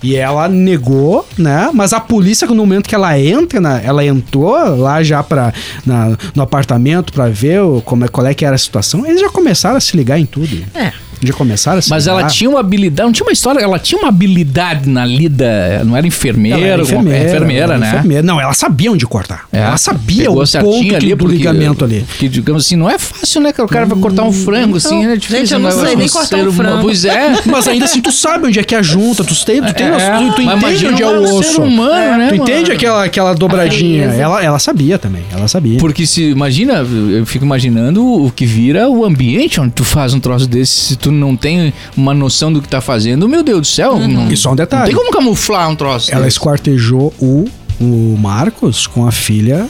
[0.04, 1.72] E ela negou, né?
[1.74, 5.52] Mas a polícia, no momento que ela entra, na, ela entrou lá já pra,
[5.84, 9.20] na- no apartamento pra ver o, como é, qual é que era a situação, eles
[9.20, 10.64] já começaram a se ligar em tudo.
[10.76, 10.94] É.
[11.22, 14.00] Já começaram a se Mas ela tinha uma habilidade, não tinha uma história, ela tinha
[14.00, 17.88] uma habilidade na lida, não era enfermeira, Ela era alguma- enfermeira, enfermeira, ela era né?
[17.90, 18.24] enfermeira.
[18.24, 19.46] Não, ela sabia onde cortar.
[19.52, 19.60] É.
[19.60, 22.06] Ela sabia Pegou o ponto que- do porque- ligamento ali.
[22.08, 23.52] Porque, digamos assim, não é fácil, né?
[23.54, 25.40] Que o cara vai cortar um frango, assim, é difícil.
[25.40, 25.86] gente, eu não né?
[25.88, 26.82] sei nem cortar ser um frango.
[26.82, 27.36] Pois é.
[27.46, 29.88] Mas ainda assim, tu sabe onde é que é a junta, tu, tem, tu, tem,
[29.88, 31.62] É, tu, tu entende imagina onde é o ser osso.
[31.62, 32.44] humano, né, tu mano?
[32.50, 34.04] entende aquela, aquela dobradinha.
[34.08, 34.22] frieza.
[34.22, 35.78] Ela, ela sabia também, ela sabia.
[35.80, 36.76] Porque se, imagina,
[37.12, 40.96] eu fico imaginando o que vira o ambiente onde tu faz um troço desse, se
[40.96, 43.98] tu não tem uma noção do que tá fazendo, meu Deus do céu.
[44.00, 44.86] Não, E só um não detalhe.
[44.88, 46.36] tem como camuflar um troço Ela desse.
[46.36, 47.46] esquartejou o,
[47.80, 49.68] o Marcos com a filha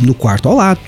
[0.00, 0.80] no quarto ao lado.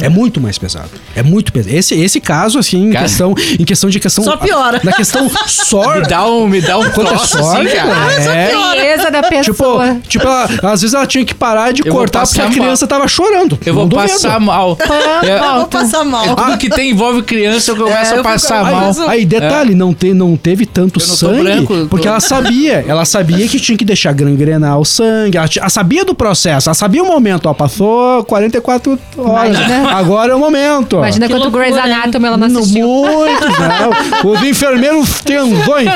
[0.00, 0.88] É muito mais pesado.
[1.14, 1.74] É muito pesado.
[1.74, 4.22] Esse, esse caso, assim, em questão, em questão de questão.
[4.24, 4.80] Só piora.
[4.84, 6.08] Na questão Me sorte.
[6.08, 8.12] dá um, me dá um Quanto é sorte, assim, cara.
[8.34, 8.50] é.
[8.72, 9.96] frieza da Tipo, pessoa.
[10.08, 12.86] tipo ela- às vezes ela tinha que parar de Eu cortar porque a passar criança
[12.86, 13.58] tava chorando.
[13.64, 14.76] Eu vou passar mal.
[15.22, 16.24] É, Eu vou passar mal.
[16.24, 18.90] é tudo que tem envolve criança, eu começo É, a eu passar fico- mal.
[19.10, 22.84] Aí, aí, detalhe, não, te, não teve tanto sangue, branco, eu tô- porque ela sabia,
[22.86, 26.74] ela sabia que tinha que deixar gangrenar o sangue, ela, ela sabia do processo, ela
[26.74, 29.90] sabia o momento, ó, passou 44 horas, Imagina.
[29.92, 30.99] agora é o momento.
[31.00, 31.78] Imagina Que quanto loucura, Grey's?
[31.78, 32.86] Anatomy ela não assistiu.
[32.88, 33.78] Muitos, né?
[34.24, 35.88] Os enfermeiros tendões.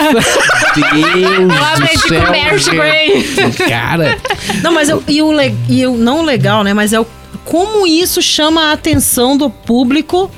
[1.14, 3.69] Deus do céu.
[3.69, 4.19] Cara,
[4.62, 6.75] Não, mas eu, e, o, le- e o não legal, né?
[6.75, 7.07] Mas é o,
[7.45, 10.31] como isso chama a atenção do público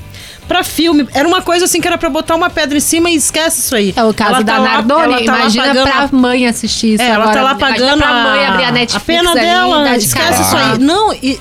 [0.47, 1.07] pra filme.
[1.13, 3.75] Era uma coisa assim que era pra botar uma pedra em cima e esquece isso
[3.75, 3.93] aí.
[3.95, 6.47] É o caso Ela da tá lá- ela tá lá Imagina pagando a- pra mãe
[6.47, 7.37] assistir isso É, ela agora.
[7.37, 10.41] tá lá pagando pra mãe a, abrir a a Netflix pena ali, dela, esquece cara.
[10.41, 10.77] isso aí.
[10.79, 11.39] Não, e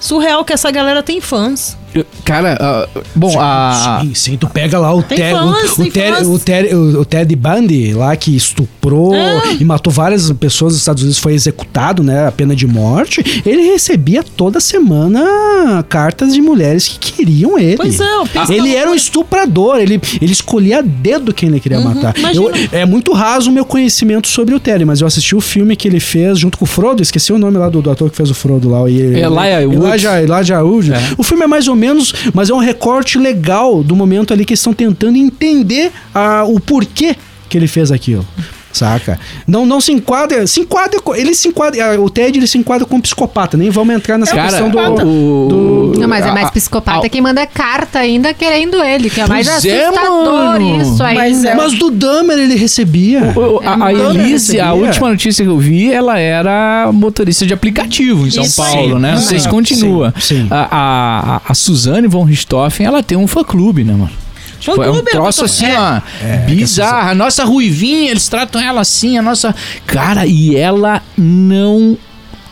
[0.00, 1.76] surreal que essa galera tem fãs.
[2.24, 4.00] Cara, ah, bom, a.
[4.02, 7.92] Sim, sim, tu pega lá o, Ted, fãs, o, o, o, Ted, o, Ted Bundy
[7.94, 9.42] lá que estuprou Ah.
[9.58, 13.42] e matou várias pessoas nos Estados Unidos, foi executado, né, a pena de morte.
[13.44, 17.76] Ele recebia toda semana cartas de mulheres que queriam ele.
[17.76, 21.48] Pois é, eu penso Ele que- era um estuprador, ele, ele escolhia a dedo quem
[21.48, 22.14] ele queria matar.
[22.14, 22.44] Uhum, imagina.
[22.72, 25.76] Eu- é muito raso o meu conhecimento sobre o Ted, mas eu assisti o filme
[25.76, 28.16] que ele fez junto com o Frodo, esqueci o nome lá do, do ator que
[28.16, 28.88] fez o Frodo lá.
[28.88, 29.76] E, Elijah Wood.
[29.86, 30.92] Elijah, Elijah Wood.
[30.92, 31.00] É.
[31.18, 34.54] O filme é mais ou menos, mas é um recorte legal do momento ali que
[34.54, 37.16] estão tentando entender ah, o porquê
[37.48, 38.24] que ele fez aquilo.
[38.72, 39.18] Saca?
[39.46, 40.46] Não, não se enquadra.
[40.46, 41.00] Se enquadra.
[41.16, 41.92] Ele se enquadra.
[41.94, 43.56] ah, O Ted ele se enquadra como psicopata.
[43.56, 44.78] Nem vamos entrar nessa Cara, questão do.
[45.06, 49.10] o- Não, mas é a- mais a- psicopata a- quem manda carta ainda querendo ele,
[49.10, 50.82] que é mais é, assustador mano.
[50.82, 51.16] isso aí.
[51.16, 53.32] Mas é- Mas do Dahmer ele recebia.
[53.36, 57.52] O- a, a Então, Elise, a última notícia que eu vi, ela era motorista de
[57.52, 59.02] aplicativo em São Isso Paulo, aí.
[59.02, 59.12] né?
[59.14, 60.14] Não sei se Sim, continua.
[60.20, 60.46] sim, sim.
[60.50, 64.10] A, a, a- a Suzane von Richthofen, ela tem um fã-clube, né, mano?
[64.60, 65.78] Tipo, é um é troço assim, é.
[65.78, 66.00] ó,
[66.46, 67.10] bizarro.
[67.10, 69.54] A nossa ruivinha, eles tratam ela assim, a nossa...
[69.86, 71.96] Cara, e ela não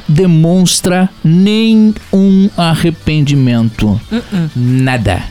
[0.09, 4.01] demonstra nem um arrependimento.
[4.11, 4.51] Uh-uh.
[4.57, 5.23] Nada.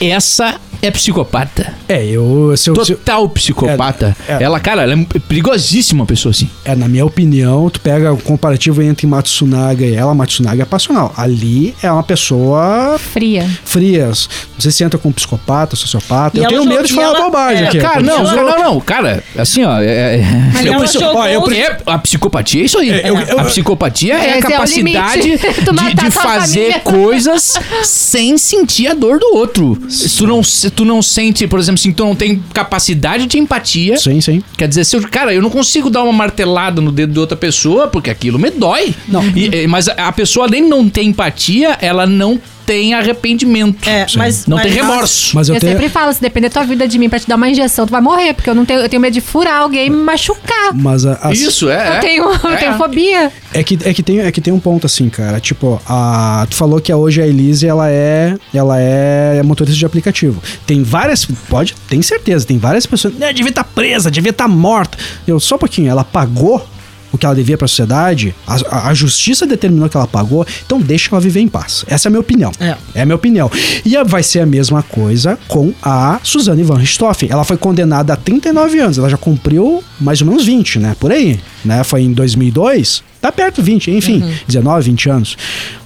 [0.00, 1.74] Essa é psicopata.
[1.88, 2.54] É, eu.
[2.56, 4.16] Se eu se eu- Total psicopata.
[4.26, 4.42] É, é.
[4.42, 6.48] Ela, cara, ela é perigosíssima uma pessoa assim.
[6.64, 11.12] é, na minha opinião, tu pega o comparativo entre Matsunaga e ela, Matsunaga é passional.
[11.16, 13.46] Ali é uma pessoa Fria.
[13.64, 14.06] fria.
[14.06, 16.36] Não sei se entra com psicopata, sociopata.
[16.36, 17.78] E eu ela tenho medo de falar ela- bobagem é, aqui.
[17.78, 19.78] Cara, não, eu- não, não, cara, assim, ó.
[19.80, 22.88] É, é- Mas eu ela preciso- jogou ó, eu é- a psicopatia é isso aí.
[22.88, 28.94] eu- eu- a psicopatia é a é capacidade de, de fazer coisas sem sentir a
[28.94, 29.78] dor do outro.
[29.90, 33.38] Se tu não, se tu não sente, por exemplo, se tu não tem capacidade de
[33.38, 34.42] empatia, Sim, sim.
[34.56, 37.36] Quer dizer, se eu, cara, eu não consigo dar uma martelada no dedo de outra
[37.36, 38.94] pessoa porque aquilo me dói.
[39.08, 39.22] Não.
[39.36, 43.88] E- mas a pessoa, além de não ter empatia, ela não tem arrependimento.
[43.88, 45.34] É, mas, Não mas tem remorso.
[45.34, 45.72] Mas eu, Eu, tenho.
[45.72, 47.90] sempre falo, se depender da tua vida de mim pra te dar uma injeção, tu
[47.90, 50.72] vai morrer, porque eu não tenho, eu tenho medo de furar alguém e me machucar.
[50.72, 51.74] Mas a, a- Isso, é.
[51.88, 51.98] Eu é.
[51.98, 52.56] tenho, eu É.
[52.56, 53.32] tenho fobia.
[53.52, 55.40] É que, é, que tem, é que tem um ponto assim, cara.
[55.40, 60.40] Tipo, a, tu falou que hoje a Elise ela é, ela é motorista de aplicativo.
[60.64, 61.24] Tem várias.
[61.48, 63.14] Pode, tem certeza, tem várias pessoas.
[63.14, 64.96] Né, devia estar presa, devia estar morta.
[65.26, 66.64] Eu, só um pouquinho, ela pagou
[67.12, 70.80] o que ela devia pra sociedade, a, a- a justiça determinou que ela pagou, então
[70.80, 71.84] deixa ela viver em paz.
[71.88, 72.52] Essa é a minha opinião.
[72.60, 72.76] É.
[72.94, 73.50] É a minha opinião.
[73.84, 77.28] E a- vai ser a mesma coisa com a Suzane Van Richthofen.
[77.30, 80.96] Ela foi condenada a 39 anos, ela já cumpriu mais ou menos 20, né?
[80.98, 81.82] Por aí, né?
[81.84, 85.36] Foi em 2002, tá perto 20, enfim, 19, 20 anos.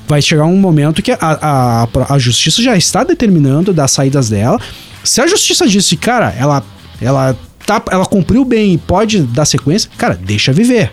[0.07, 4.61] Vai chegar um momento que a, a, a justiça já está determinando das saídas dela.
[5.03, 6.63] Se a justiça disse, cara, ela,
[7.01, 7.35] ela,
[7.67, 10.91] tá, ela cumpriu bem e pode dar sequência, cara, deixa viver.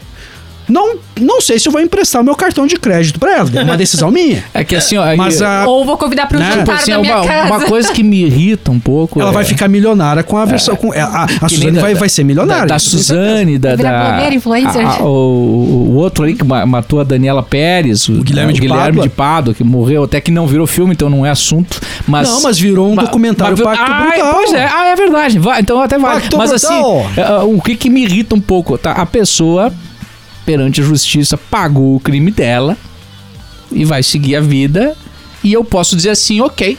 [0.71, 3.49] Não, não sei se eu vou emprestar o meu cartão de crédito pra ela.
[3.53, 4.43] É uma decisão minha.
[4.53, 5.15] É que assim, ó.
[5.15, 6.47] Mas aí- a, Ou vou convidar pra um Né?
[6.47, 7.47] tipo jantar assim, na minha uma, casa.
[7.53, 9.19] uma coisa que me irrita um pouco.
[9.19, 10.75] ela é- vai ficar milionária com a versão.
[10.75, 12.62] Com, a a, a nem Suzane da- vai, vai ser milionária.
[12.67, 12.79] Da, da.
[12.79, 13.75] Suzane, da.
[13.75, 14.86] Da blogueira, influencer.
[14.86, 18.55] a- a- o, o outro aí que ma- matou a Daniela Pérez, o, Guilherme o
[18.55, 19.03] de Guilherme Pádua.
[19.03, 21.79] de Pádua, que morreu, até que não virou filme, então não é assunto.
[22.07, 24.34] Mas, Não, mas virou um Ma- documentário mas- Pacto ah, Brutal.
[24.36, 25.39] Pois é, ah, é verdade.
[25.39, 26.21] Vai, então até vale.
[26.21, 26.99] Pacto Mas Brutal.
[27.07, 28.91] assim, ah, o que, que me irrita um pouco, tá?
[28.93, 29.71] A pessoa,
[30.52, 32.78] perante a justiça, pagou o crime dela
[33.72, 34.98] e vai seguir a vida.
[35.42, 36.78] E eu posso dizer assim, ok.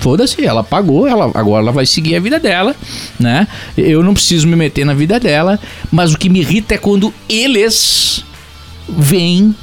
[0.00, 2.76] Foda-se, ela pagou, ela, agora ela vai seguir a vida dela,
[3.18, 3.48] né?
[3.76, 5.58] Eu não preciso me meter na vida dela,
[5.90, 8.22] mas o que me irrita é quando eles
[8.86, 9.54] vêm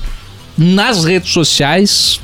[0.57, 2.19] nas redes sociais,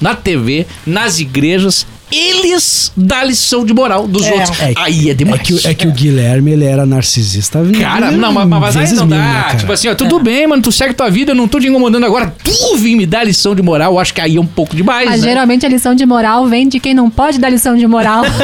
[0.00, 4.60] na TV, nas igrejas, eles dão lição de moral dos outros.
[4.60, 4.72] É.
[4.76, 5.40] Aí é É demais.
[5.42, 7.60] que, é que o Guilherme, ele era narcisista.
[7.80, 9.22] Cara, não, mas, mas aí vezes não mil, dá.
[9.24, 9.56] né, cara?
[9.56, 12.04] tipo assim, ó, tudo bem, mano, tu segue tua vida, eu não tô te incomodando
[12.04, 12.34] agora.
[12.42, 15.08] Tu vim me dar lição de moral, eu acho que aí é um pouco demais.
[15.08, 15.28] Mas né?
[15.28, 18.22] geralmente a lição de moral vem de quem não pode dar lição de moral.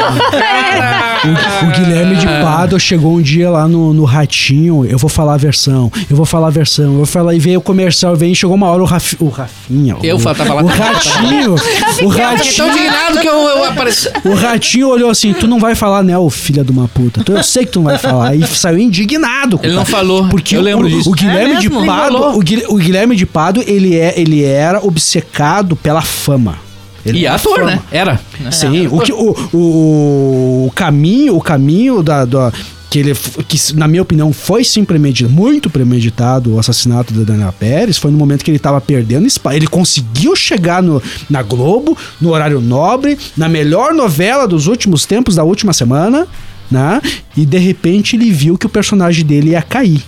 [1.22, 5.34] O, o Guilherme de Pádua chegou um dia lá no, no Ratinho, eu vou falar
[5.34, 8.34] a versão, eu vou falar a versão, eu vou falar, e veio o comercial, vem,
[8.34, 9.96] chegou uma hora o, Raf, o Rafinha.
[10.02, 14.08] Eu o, tava lá- O Ratinho, o Fiquei tão Ratinho, indignado que eu, eu apareci.
[14.24, 17.32] o Ratinho olhou assim, tu não vai falar, né, ô filha de uma puta, tu,
[17.32, 19.58] eu sei que tu não vai falar, e saiu indignado.
[19.58, 21.10] com Ele o não falou, Porque eu o, lembro disso.
[21.10, 22.36] O Guilherme É de falou.
[22.36, 26.56] o, Guil- o Guilherme de Pádua, ele, é, ele era obcecado pela fama.
[27.04, 27.70] Ele E é era ator, fama.
[27.70, 27.80] né?
[27.90, 28.20] Era.
[28.50, 32.52] Sim, o, que, o, o, o caminho, o caminho da, da-
[32.90, 33.14] que ele,
[33.46, 38.10] que na minha opinião foi sim premeditado, muito premeditado o assassinato da Daniela Pérez, foi
[38.10, 39.56] no momento que ele tava perdendo espaço.
[39.56, 45.36] Ele conseguiu chegar no, na Globo, no horário nobre, na melhor novela dos últimos tempos,
[45.36, 46.26] da última semana,
[46.68, 47.00] né?
[47.36, 50.02] E de repente ele viu que o personagem dele ia cair.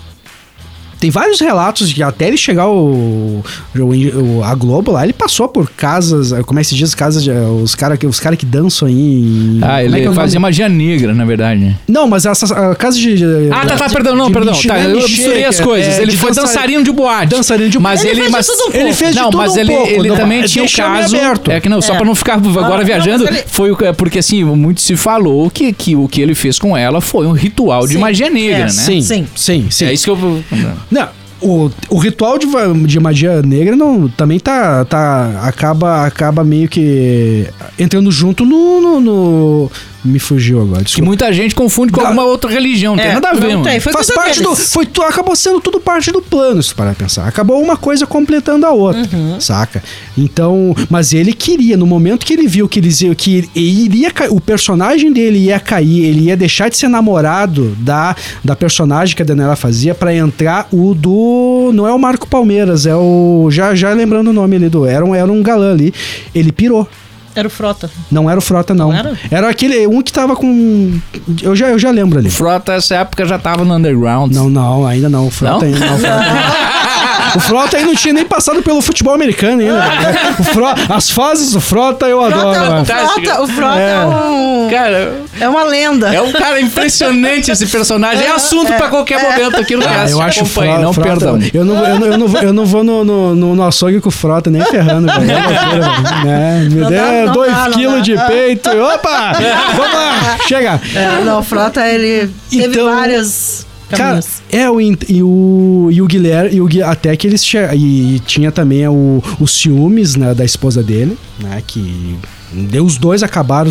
[1.03, 3.43] Tem vários relatos de até ele chegar o,
[3.77, 7.31] o- a Globo lá, ele passou por casas, como é que se diz, casas de,
[7.33, 8.95] os caras que os cara que dançam aí.
[8.95, 11.77] em- Ah, é ele é fazia magia negra, na verdade.
[11.89, 14.55] Não, mas essas a casa de, de- Ah, tá, tá, de- perdão, não, perdão.
[14.63, 15.99] Tá, eu misturei as coisas.
[15.99, 17.31] é ele foi dançar- dançarino de boate.
[17.35, 18.77] Dançarino de mas Ele ele, fez de mas tudo um pouco.
[18.77, 21.17] Ele fez de não, tudo mas um ele, pouco, ele não- também tinha o caso.
[21.17, 21.51] aberto.
[21.51, 21.97] É que não, só É.
[21.97, 24.95] pra não ficar agora Ah, viajando, não, mas ele- foi o- porque assim, muito se
[24.95, 28.59] falou que, que o que ele fez com ela foi um ritual de magia negra,
[28.59, 28.69] É, né?
[28.69, 29.67] Sim, sim, Sim.
[29.69, 29.85] sim.
[29.87, 30.45] É isso que eu.
[30.93, 31.09] Não,
[31.41, 32.47] o, o ritual de,
[32.87, 39.01] de magia negra não, também tá, tá acaba, acaba meio que entrando junto no, no-
[39.01, 39.71] no-
[40.05, 41.07] me fugiu agora, Que desculpa.
[41.07, 42.97] muita gente confunde com alguma outra religião.
[42.97, 43.65] Não tem É, nada a ver, não mano.
[43.65, 44.53] tem, foi Faz parte do.
[44.55, 44.73] deles.
[44.73, 47.27] Foi, tu- acabou sendo tudo parte do plano, se parar pensar.
[47.29, 49.41] Acabou uma coisa completando a outra, Uhum.
[49.41, 49.83] saca?
[50.19, 50.75] Então.
[50.91, 55.13] Mas ele queria, no momento que ele viu que eles iam- que iria o personagem
[55.13, 59.57] dele ia cair, ele ia deixar de ser namorado da, da personagem que a Daniela
[59.57, 61.71] fazia pra entrar o do.
[61.75, 63.49] Não é o Marco Palmeiras, é o.
[63.51, 64.85] Já, já lembrando o nome ali do.
[64.85, 65.93] Era um, era um galã ali.
[66.35, 66.89] Ele pirou.
[67.35, 67.91] Era o Frota.
[68.11, 68.89] Não era o Frota, não.
[68.89, 69.19] Não era?
[69.31, 69.87] Era aquele.
[69.87, 70.99] Um que tava com.
[71.43, 72.31] Eu já, eu já lembro ali.
[72.31, 74.33] Frota, essa época já tava no underground.
[74.33, 75.27] Não, não, ainda não.
[75.27, 75.75] O Frota Não?
[75.75, 75.99] ainda não.
[77.33, 77.39] Frota.
[77.39, 79.75] O Frota aí não tinha nem passado pelo futebol americano ainda.
[79.79, 80.37] né?
[80.39, 82.55] O Fro- as fases do Frota eu adoro.
[82.55, 83.03] Frota, né?
[83.03, 86.15] o Frota, o Frota é, um- Cara, é uma lenda.
[86.15, 88.25] é um cara impressionante esse personagem.
[88.25, 91.39] É assunto pra qualquer momento aqui no Ah, eu acho Frota, não Frota- perdão.
[91.53, 94.01] Eu não, eu, não, eu, não, vou- eu não vou no, no, no, no açougue
[94.01, 95.31] com o Frota nem ferrando, velho.
[95.31, 96.25] É.
[96.25, 96.69] Né?
[96.71, 98.71] Me Não dê dois quilos de peito.
[98.71, 99.33] Opa!
[99.77, 100.81] Vamos lá, chega.
[100.95, 103.67] É, não, o Frota, ele teve Então, várias
[103.97, 104.43] Cara, caminhos.
[104.51, 108.51] é o e o e o Guilherme e o até que eles che- e tinha
[108.51, 112.17] também o, os ciúmes né, da esposa dele, né, que
[112.53, 113.71] deu os dois acabaram.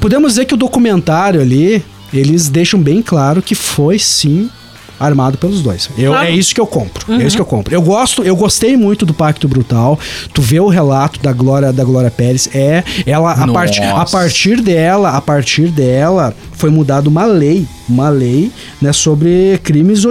[0.00, 1.82] Podemos dizer que o documentário ali
[2.12, 4.50] eles deixam bem claro que foi sim
[4.98, 5.88] armado pelos dois.
[5.96, 6.26] Eu, Claro.
[6.28, 7.12] É isso que eu compro.
[7.14, 7.74] É isso que eu compro.
[7.74, 9.98] Eu gosto, eu gostei muito do Pacto Brutal.
[10.32, 14.60] Tu vê o relato da Glória da Glória Pérez, é ela a, part, a partir
[14.60, 20.04] dela, a partir dela foi mudada uma lei, uma lei, né, sobre crimes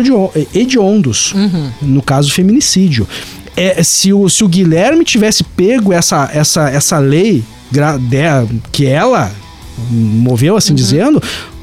[0.54, 1.34] hediondos,
[1.82, 3.08] no caso feminicídio.
[3.56, 7.44] É, se, o, se o Guilherme tivesse pego essa, essa, essa lei
[8.72, 9.32] que ela
[9.90, 11.22] moveu, assim dizendo,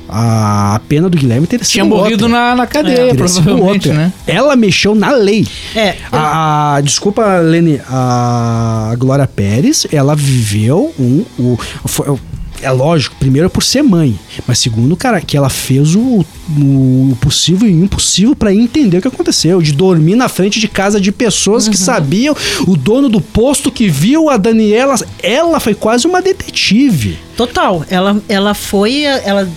[0.08, 2.28] a pena do Guilherme teria sido Tinha morrido outra.
[2.50, 4.12] na, na cadeia, sido provavelmente, né?
[4.26, 5.46] Ela mexeu na lei.
[5.74, 11.24] É, A, a- desculpa, Lene, a Glória Pérez, ela viveu um.
[11.38, 12.16] O, foi-
[12.60, 16.26] é lógico, primeiro por ser mãe, mas segundo, cara, que ela fez o,
[16.58, 20.66] o possível e o impossível pra entender o que aconteceu, de dormir na frente de
[20.66, 22.34] casa de pessoas que sabiam,
[22.66, 27.16] o dono do posto que viu a Daniela, ela foi quase uma detetive.
[27.36, 27.84] Total.
[27.88, 29.02] Ela, ela foi.
[29.04, 29.48] Ela,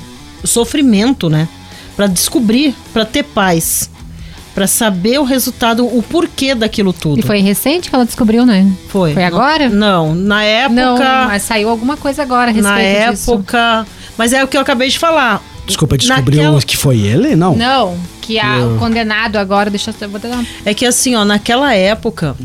[0.47, 1.47] sofrimento, né?
[1.95, 3.89] Pra descobrir, pra ter paz.
[4.53, 7.19] Pra saber o resultado, o porquê daquilo tudo.
[7.19, 8.69] E foi recente que ela descobriu, né?
[8.89, 9.13] Foi.
[9.13, 9.69] Foi agora?
[9.69, 10.75] Não, na época.
[10.75, 13.31] Não, mas saiu alguma coisa agora a respeito na disso.
[13.31, 13.87] época.
[14.17, 15.41] Mas é o que eu acabei de falar.
[15.65, 17.33] Desculpa, descobriu Naquela- que foi ele?
[17.33, 17.55] Não.
[17.55, 21.23] Não, que a, o condenado agora, deixa eu vou dar uma É que assim, ó,
[21.23, 22.35] naquela época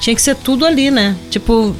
[0.00, 1.14] tinha que ser tudo ali, né?
[1.30, 1.76] Tipo,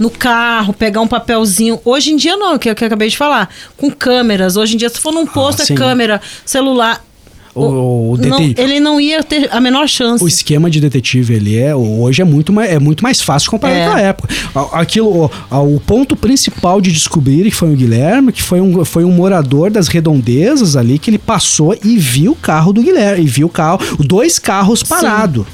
[0.00, 1.78] no carro, pegar um papelzinho.
[1.84, 3.48] Hoje em dia não, que é o que eu acabei de falar.
[3.76, 4.56] Com câmeras.
[4.56, 5.74] Hoje em dia, se for num posto, é sim.
[5.76, 7.04] câmera, celular.
[7.52, 10.22] O- o não- ele não ia ter a menor chance.
[10.22, 13.80] O esquema de detetive ele é hoje é muito mais, é muito mais fácil comparado
[13.80, 13.86] É.
[13.88, 14.28] com a época.
[14.72, 19.04] Aquilo, o, o ponto principal de descobrir que foi o Guilherme, que foi um, foi
[19.04, 23.26] um morador das redondezas ali que ele passou e viu o carro do Guilherme, e
[23.26, 25.44] viu o carro, dois carros parados.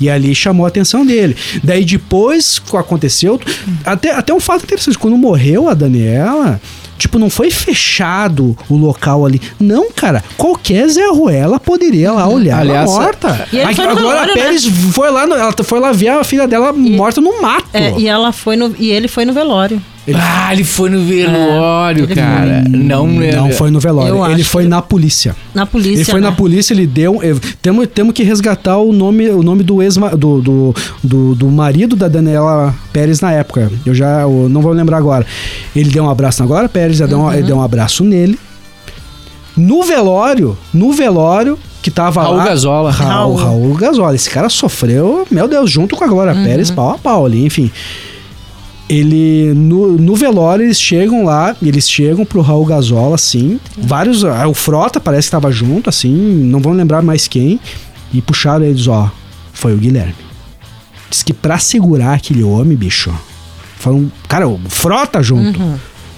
[0.00, 1.36] E ali chamou a atenção dele.
[1.62, 3.40] Daí depois que aconteceu,
[3.84, 6.60] até, até um fato interessante, quando morreu a Daniela,
[6.98, 9.40] tipo, não foi fechado o local ali.
[9.60, 13.48] Não, cara, qualquer Zé Ruela poderia lá olhar Aliás, ela morta.
[13.52, 14.42] E ele A, foi a Glória velório, né?
[14.42, 17.66] Pérez foi lá, no- ela foi lá ver a filha dela morta no mato.
[17.72, 18.74] É, e ela foi no.
[18.78, 19.80] E ele foi no velório.
[20.14, 22.64] Ah, ele foi no velório, ele cara.
[22.68, 25.36] Não, não foi no velório, Eu ele foi que- na polícia.
[25.54, 25.94] Na polícia.
[25.98, 26.28] Ele foi né?
[26.28, 27.20] na polícia, ele deu.
[27.22, 30.74] eh, Temos, temos que resgatar o nome, o nome do ex do, do,
[31.04, 33.70] do, do marido da Daniela Pérez na época.
[33.86, 35.24] Eu já eu não vou lembrar agora.
[35.74, 37.32] Ele deu um abraço na Glória Pérez, ele deu um- Uhum.
[37.34, 38.36] ele deu um abraço nele.
[39.56, 42.44] No velório, no velório, que tava Raul lá.
[42.46, 42.90] Gazola.
[42.90, 43.36] Raul, Raul.
[43.36, 44.14] Raul Gazola.
[44.14, 46.42] Esse cara sofreu, meu Deus, junto com a Glória Uhum.
[46.44, 47.70] Pérez, pau a pau ali, enfim.
[48.94, 53.58] Ele, no, no velório, eles chegam lá, eles chegam pro Raul Gazola, assim.
[53.78, 54.22] Vários.
[54.24, 57.58] ah, O Frota parece que tava junto, assim, não vão lembrar mais quem.
[58.12, 59.10] E puxaram eles, ó.
[59.52, 60.14] Foi o Guilherme.
[61.08, 63.12] Diz que pra segurar aquele homem, bicho.
[63.78, 64.10] Foi um.
[64.28, 65.58] Cara, o Frota junto.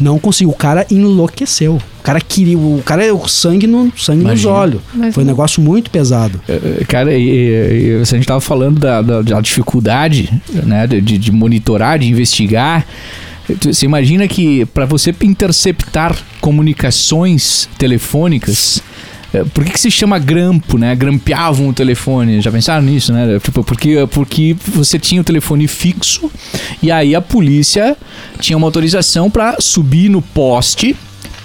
[0.04, 0.50] Não conseguiu.
[0.50, 1.76] O cara enlouqueceu.
[1.76, 2.58] O cara queria.
[2.58, 4.52] O cara, o sangue, no, sangue nos Imagina.
[4.52, 4.80] olhos.
[4.92, 6.38] Mas Foi um negócio muito pesado.
[6.46, 11.00] Eh, Cara, e, e, se a gente tava falando da, da, da dificuldade, né, de,
[11.00, 12.86] de monitorar, de investigar,
[13.60, 18.82] você imagina que para você interceptar comunicações telefônicas,
[19.42, 20.94] por que, que se chama grampo, né?
[20.94, 22.40] Grampeavam o telefone.
[22.40, 23.38] Já pensaram nisso, né?
[23.40, 26.30] Tipo, porque, porque você tinha o telefone fixo
[26.82, 27.96] e aí a polícia
[28.38, 30.94] tinha uma autorização para subir no poste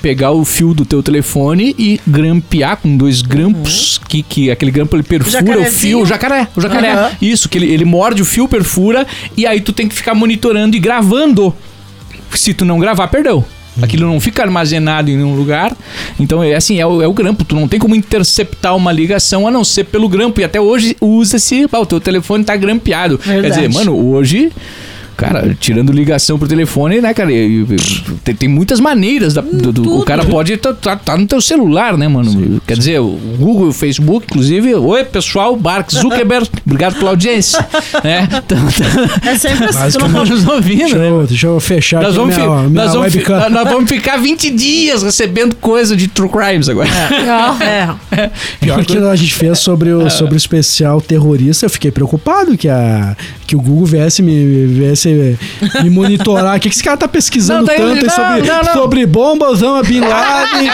[0.01, 4.95] pegar o fio do teu telefone e grampear com dois grampos, que, que aquele grampo
[4.95, 5.71] ele perfura o Jacarezinho.
[5.71, 6.91] fio, o jacaré, o jacaré.
[6.93, 7.11] Aham.
[7.21, 10.75] Isso, que ele, ele morde o fio, perfura, e aí tu tem que ficar monitorando
[10.75, 11.53] e gravando.
[12.33, 13.45] Se tu não gravar, perdeu.
[13.81, 15.75] Aquilo não fica armazenado em nenhum lugar.
[16.19, 17.43] Então, é assim, é o, é o grampo.
[17.43, 20.41] Tu não tem como interceptar uma ligação a não ser pelo grampo.
[20.41, 21.67] E até hoje usa-se.
[21.71, 23.17] "Ah, o teu telefone tá grampeado.
[23.17, 23.67] Quer Verdade.
[23.67, 24.51] dizer, mano, hoje
[25.19, 27.31] Cara, tirando ligação pro telefone, né, cara?
[27.31, 29.33] e- e- Tem, tem muitas maneiras.
[29.33, 32.61] da- do- do- o cara pode estar tá, tá no teu celular, né, mano?
[32.65, 34.73] Quer dizer, o Google e o Facebook, inclusive.
[34.75, 37.59] Oi, pessoal, Mark Zuckerberg, obrigado pela audiência.
[38.03, 38.27] né?
[38.31, 38.57] Então,
[39.31, 39.97] É sempre assim.
[40.29, 41.09] nos ouvindo, Deixa né?
[41.09, 43.49] eu, deixa eu fechar Nós aqui vamos, minha, minha nós, vamos fi- webcam.
[43.49, 46.89] nós vamos ficar 20 dias recebendo coisa de True Crimes agora.
[46.89, 48.29] É.
[48.59, 49.95] Pior que a gente fez sobre É.
[49.95, 53.15] o, sobre o especial terrorista, eu fiquei preocupado que, a,
[53.47, 55.08] que o Google viesse me, viesse
[55.83, 56.57] me monitorar.
[56.57, 58.73] O que, que esse cara tá pesquisando Não, tanto sobre, não, não.
[58.73, 60.69] sobre bomba, Osama Bin Laden?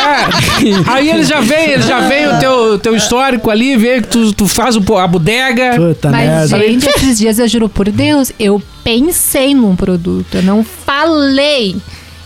[0.88, 4.34] Aí ele já vem, ele já vem o teu, teu histórico ali, vê que tu,
[4.34, 5.76] tu faz o, a bodega.
[5.76, 6.68] Puta Mas, merda.
[6.68, 10.36] gente, esses dias eu juro por Deus, eu pensei num produto.
[10.36, 11.76] Eu não falei.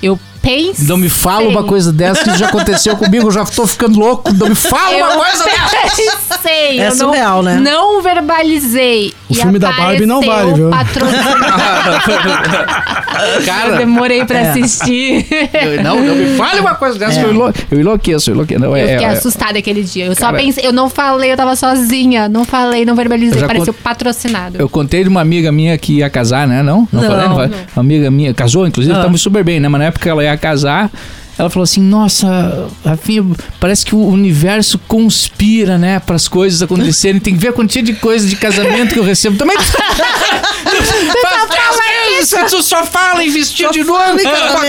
[0.02, 0.86] Eu pensei.
[0.88, 4.34] Não me fala uma coisa dessa que já aconteceu comigo, eu já tô ficando louco.
[4.34, 6.38] Não me fala uma coisa dessa.
[6.40, 6.80] Pensei.
[6.80, 7.60] É eu surreal, não, né?
[7.60, 9.14] Não verbalizei.
[9.30, 10.70] O E filme da Barbie não vale, viu?
[10.70, 11.40] patrocinador.
[13.36, 15.28] Eu Cara, demorei pra assistir.
[15.54, 18.62] eu- não, não me fale uma coisa dessa que eu, enlou, eu enlouqueço, eu enlouqueço.
[18.62, 20.06] Não, Eu é, fiquei é, assustada aquele dia.
[20.06, 22.30] Eu Cara- só pensei, eu não falei, eu tava sozinha.
[22.30, 23.42] Não falei, não Eu verbalizei.
[23.46, 24.56] Pareceu cont- patrocinado.
[24.58, 26.64] Eu contei de uma amiga minha que ia casar, né?
[26.64, 26.88] Não?
[26.94, 27.28] Não, Não, falei?
[27.28, 27.50] Não falei?
[27.50, 27.58] não.
[27.76, 29.00] Uma amiga minha casou, inclusive, Ah.
[29.00, 29.68] estamos super bem, né?
[29.68, 30.90] Mas na época ela ia casar.
[31.40, 33.26] Ela falou assim: Nossa, Rafinha,
[33.62, 35.98] parece que o universo conspira, né?
[35.98, 37.22] Para as coisas acontecerem.
[37.22, 39.38] Tem que ver a quantia de coisa de casamento que eu recebo.
[39.38, 39.58] Também.
[42.30, 44.18] Que tu só fala em vestido de noiva,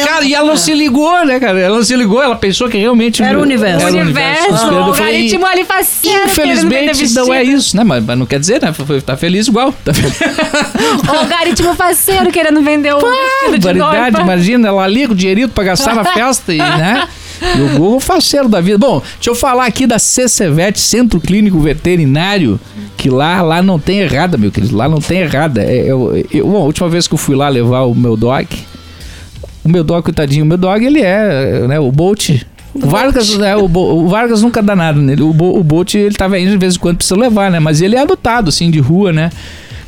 [0.06, 0.24] cara.
[0.24, 1.58] E ela não se ligou, né, cara?
[1.58, 3.22] Ela não se ligou, ela pensou que realmente.
[3.22, 3.86] Era o universo.
[3.86, 4.66] Era o universo.
[4.66, 6.26] Eu o algoritmo ali faceiro.
[6.26, 7.84] Infelizmente não é isso, né?
[7.84, 8.72] Mas, mas não quer dizer, né?
[9.04, 9.72] Tá feliz igual.
[9.84, 10.18] Tá feliz.
[11.10, 14.20] O algoritmo faceiro querendo vender o vestido de noiva.
[14.20, 17.08] imagina, ela ali com o dinheirinho pra gastar na festa e, né?
[17.56, 18.76] E o Google faceiro da vida.
[18.78, 22.60] Bom, deixa eu falar aqui da CCVET, Centro Clínico Veterinário,
[22.96, 25.62] que lá, lá não tem errada, meu querido, lá não tem errada.
[25.62, 28.46] É, eu, eu- bom, a última vez que eu fui lá levar o meu dog,
[29.64, 32.30] o meu dog, coitadinho, o meu dog, ele é, né, o Bolt...
[32.72, 35.22] O Vargas, né, o, Bo- o Vargas nunca dá nada nele.
[35.22, 37.58] O, Bo- o Bolt, ele tava indo de vez em quando precisa levar, né?
[37.58, 39.28] Mas ele é adotado, assim, de rua, né?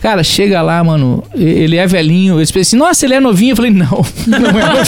[0.03, 2.39] Cara, chega lá, mano, ele é velhinho.
[2.39, 3.53] Eles pensam assim, nossa, ele é novinho.
[3.53, 3.87] Eu falei, não,
[4.27, 4.85] não é novinho.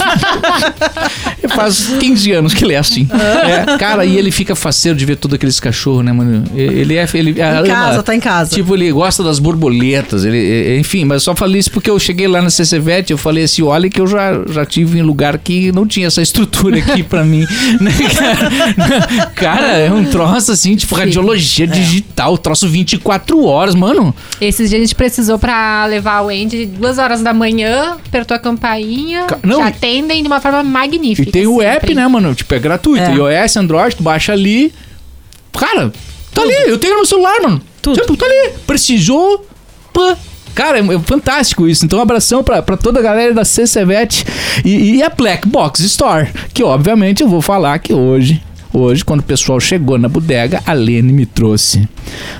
[1.55, 3.07] Faz 15 anos que ele é assim.
[3.13, 6.43] É, cara, e ele fica faceiro de ver todos aqueles cachorros, né, mano?
[6.53, 7.07] Ele é.
[7.13, 8.53] Ele, Em casa, tá em casa.
[8.53, 12.41] Tipo, ele gosta das borboletas, ele, enfim, mas só falei isso porque eu cheguei lá
[12.41, 15.87] na CCVET, eu falei assim, olha que eu já, já tive em lugar que não
[15.87, 17.45] tinha essa estrutura aqui pra mim,
[17.79, 19.31] né, cara?
[19.35, 24.13] Cara, é um troço assim, tipo, radiologia digital, troço 24 horas, mano.
[24.41, 28.39] Esses dias a gente precisou pra levar o Andy duas horas da manhã, apertou a
[28.39, 31.27] campainha, Ca- não, te atendem de uma forma magnífica.
[31.29, 32.33] E tem o app, né, mano?
[32.35, 33.03] Tipo, é gratuito.
[33.03, 33.13] É.
[33.13, 34.73] iOS, Android, tu baixa ali.
[35.57, 35.91] Cara,
[36.33, 37.61] tá ali, eu tenho no meu celular, mano.
[37.81, 37.99] Tudo.
[37.99, 38.51] Tipo, tá ali.
[38.67, 39.45] Precisou,
[39.93, 40.17] pã.
[40.53, 41.85] Cara, é, é fantástico isso.
[41.85, 44.25] Então, um abração pra, pra toda a galera da CCVET
[44.63, 46.29] e, e a Black Box Store.
[46.53, 48.41] Que, obviamente, eu vou falar que hoje.
[48.77, 51.87] Hoje, quando o pessoal chegou na bodega, a Lene me trouxe.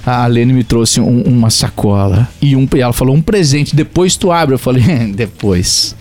[0.06, 2.28] A Lene me trouxe um- uma sacola.
[2.42, 3.74] E, um, e ela falou: um presente.
[3.76, 4.54] Depois tu abre.
[4.54, 4.84] Eu falei:
[5.16, 5.96] depois.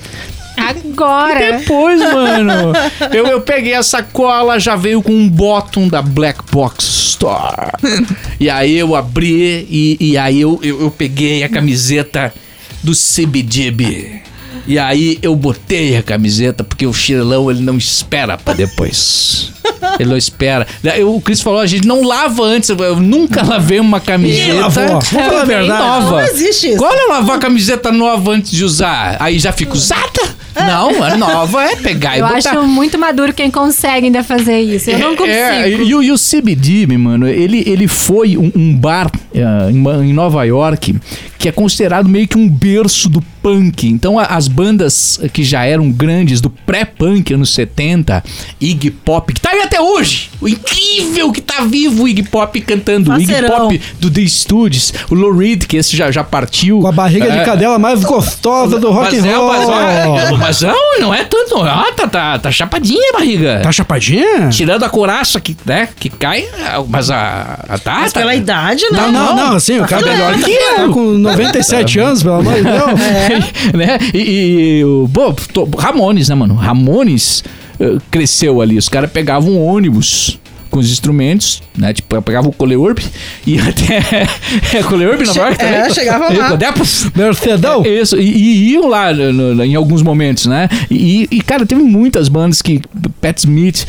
[0.57, 1.59] Agora!
[1.59, 2.73] Depois, mano,
[3.13, 7.73] eu, eu peguei a sacola, já veio com um bottom da Black Box Store.
[8.39, 12.33] E aí eu abri e, e aí eu, eu, eu peguei a camiseta
[12.83, 14.21] do CBGB.
[14.67, 19.53] E aí eu botei a camiseta porque o Chirelão ele não espera pra depois.
[19.99, 20.67] Ele não espera.
[20.97, 22.69] Eu- O Cris falou, a gente não lava antes.
[22.69, 24.55] Eu, eu nunca lavei uma camiseta.
[24.55, 24.85] lavou?
[24.89, 25.83] Vamos falar a bem verdade.
[25.83, 26.11] nova.
[26.23, 26.79] Não existe isso.
[26.79, 29.17] Qual é lavar a camiseta nova antes de usar?
[29.21, 30.35] Aí já fica usada?
[30.57, 32.51] Não, a nova é pegar e Eu botar.
[32.51, 34.91] acho muito maduro quem consegue ainda fazer isso.
[34.91, 35.37] Eu não consigo.
[35.37, 39.97] É, e, o- e o CBD, mano, ele, ele foi um, um bar em, Ma-
[40.05, 40.95] em Nova York
[41.39, 43.87] que é considerado meio que um berço do punk.
[43.87, 48.25] Então a- as bandas que já eram grandes do pré-punk anos 70,
[48.61, 50.31] Iggy Pop, que tá aí até hoje.
[50.41, 53.13] O incrível que tá vivo o Iggy Pop cantando.
[53.13, 53.35] O Iggy.
[53.47, 56.81] Pop do The Stooges, o Lou Reed, que esse já, já partiu.
[56.81, 59.47] Com a barriga É, de cadela mais gostosa do rock and mas é, roll.
[59.49, 59.69] mas,
[60.33, 61.59] ó, mas não, não é tanto.
[61.63, 63.61] Ah, tá, tá, tá chapadinha a barriga.
[63.63, 64.49] Tá chapadinha?
[64.49, 66.45] Tirando a couraça que, né, que cai,
[66.89, 68.99] mas a, a tá, Mas tá- pela idade, né?
[68.99, 70.75] Não, não, não, assim, o cara melhor que eu.
[70.77, 71.01] Tá com
[71.37, 73.73] 97 anos, pelo amor de Deus.
[73.75, 73.99] né?
[74.13, 75.09] E, e o
[75.79, 76.55] Ramones, né, mano?
[76.55, 77.43] Ramones
[77.81, 78.77] eh, cresceu ali.
[78.79, 80.39] Os caras pegavam um ônibus
[80.71, 81.93] com os instrumentos, né?
[81.93, 83.01] Tipo, pegavam o Coleurb
[83.47, 84.27] e até.
[84.77, 85.75] É Coleurb, Nova York também?
[85.75, 86.49] É, chegava lá.
[87.15, 87.85] Mercedão.
[87.87, 90.69] Isso, e, e iam lá no- no- em alguns momentos, né?
[90.91, 92.81] E, e, cara, teve muitas bandas que.
[93.21, 93.87] Pat Smith.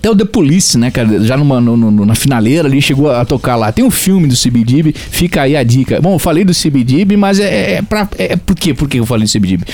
[0.00, 1.22] Até o The Police, né, cara?
[1.22, 3.70] Já numa, no- no- na finaleira ali, chegou a tocar lá.
[3.70, 6.00] Tem um filme do CBDB, fica aí a dica.
[6.00, 8.08] Bom, eu falei do CBDB, mas é, é pra.
[8.16, 8.72] É, por quê?
[8.72, 9.64] Por que eu falei do CBDB?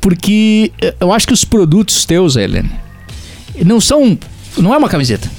[0.00, 2.68] Porque eh, eu acho que os produtos teus, Helene,
[3.64, 4.18] não são.
[4.58, 5.30] Não é uma camiseta.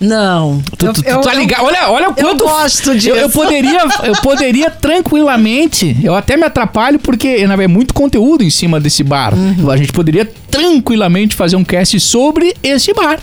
[0.00, 0.60] Não.
[0.76, 1.64] Tu, tu- tu tá ligado?
[1.64, 2.44] Olha, olha o quanto.
[2.44, 3.10] gosto disso.
[3.10, 4.68] Eu, eu poderia, eu poderia
[5.24, 5.96] tranquilamente.
[6.02, 9.32] Eu até me atrapalho porque verdade, é muito conteúdo em cima desse bar.
[9.34, 9.70] Uhum.
[9.70, 13.20] A gente poderia tranquilamente fazer um cast sobre esse bar.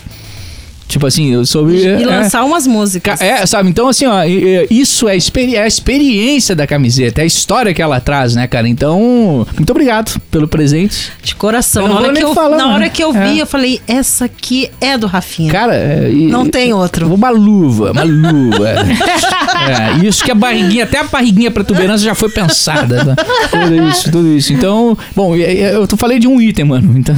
[0.88, 1.76] Tipo assim, sobre.
[1.76, 3.18] E é, lançar umas músicas.
[3.18, 3.68] Ca- É, sabe?
[3.70, 7.26] Então, assim, ó, e- e- isso é, experi- é a experiência da camiseta, é a
[7.26, 8.68] história que ela traz, né, cara?
[8.68, 11.10] Então, muito obrigado pelo presente.
[11.22, 11.82] De coração.
[11.84, 13.42] Eu não Na, hora que, eu, falar, na hora que eu vi, É.
[13.42, 15.50] eu falei, essa aqui é do Rafinha.
[15.50, 17.12] Cara, é, e- Não tem outro.
[17.12, 18.68] Uma luva, uma luva.
[20.02, 23.04] é, isso que a barriguinha, até a barriguinha protuberância já foi pensada.
[23.04, 23.14] né?
[23.50, 24.52] Tudo isso, tudo isso.
[24.52, 26.94] Então, bom, e- e- eu tô- falei de um item, mano.
[26.98, 27.14] Então,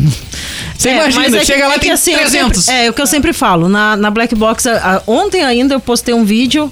[0.76, 2.64] você É, imagina, é chega lá é e tem assim, eu 300.
[2.64, 3.53] sempre- é, o que eu sempre falo.
[3.56, 6.70] Na, na Black Box, a- a- ontem ainda eu postei um vídeo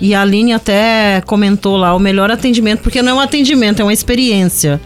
[0.00, 3.84] e a Aline até comentou lá o melhor atendimento, porque não é um atendimento, é
[3.84, 4.80] uma experiência.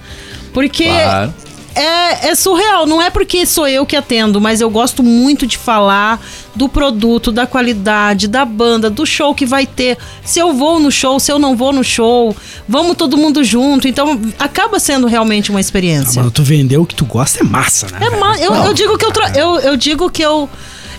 [0.53, 1.35] Porque Claro.
[1.75, 5.57] é, é surreal, não é porque sou eu que atendo, mas eu gosto muito de
[5.57, 6.21] falar
[6.55, 9.97] do produto, da qualidade, da banda, do show que vai ter.
[10.25, 12.35] Se eu vou no show, se eu não vou no show,
[12.69, 13.87] vamos todo mundo junto.
[13.89, 16.21] Então acaba sendo realmente uma experiência.
[16.21, 17.99] Mano, tu vendeu o que tu gosta é massa, né?
[18.03, 20.49] É ma- eu, eu digo que eu, eu, eu digo que eu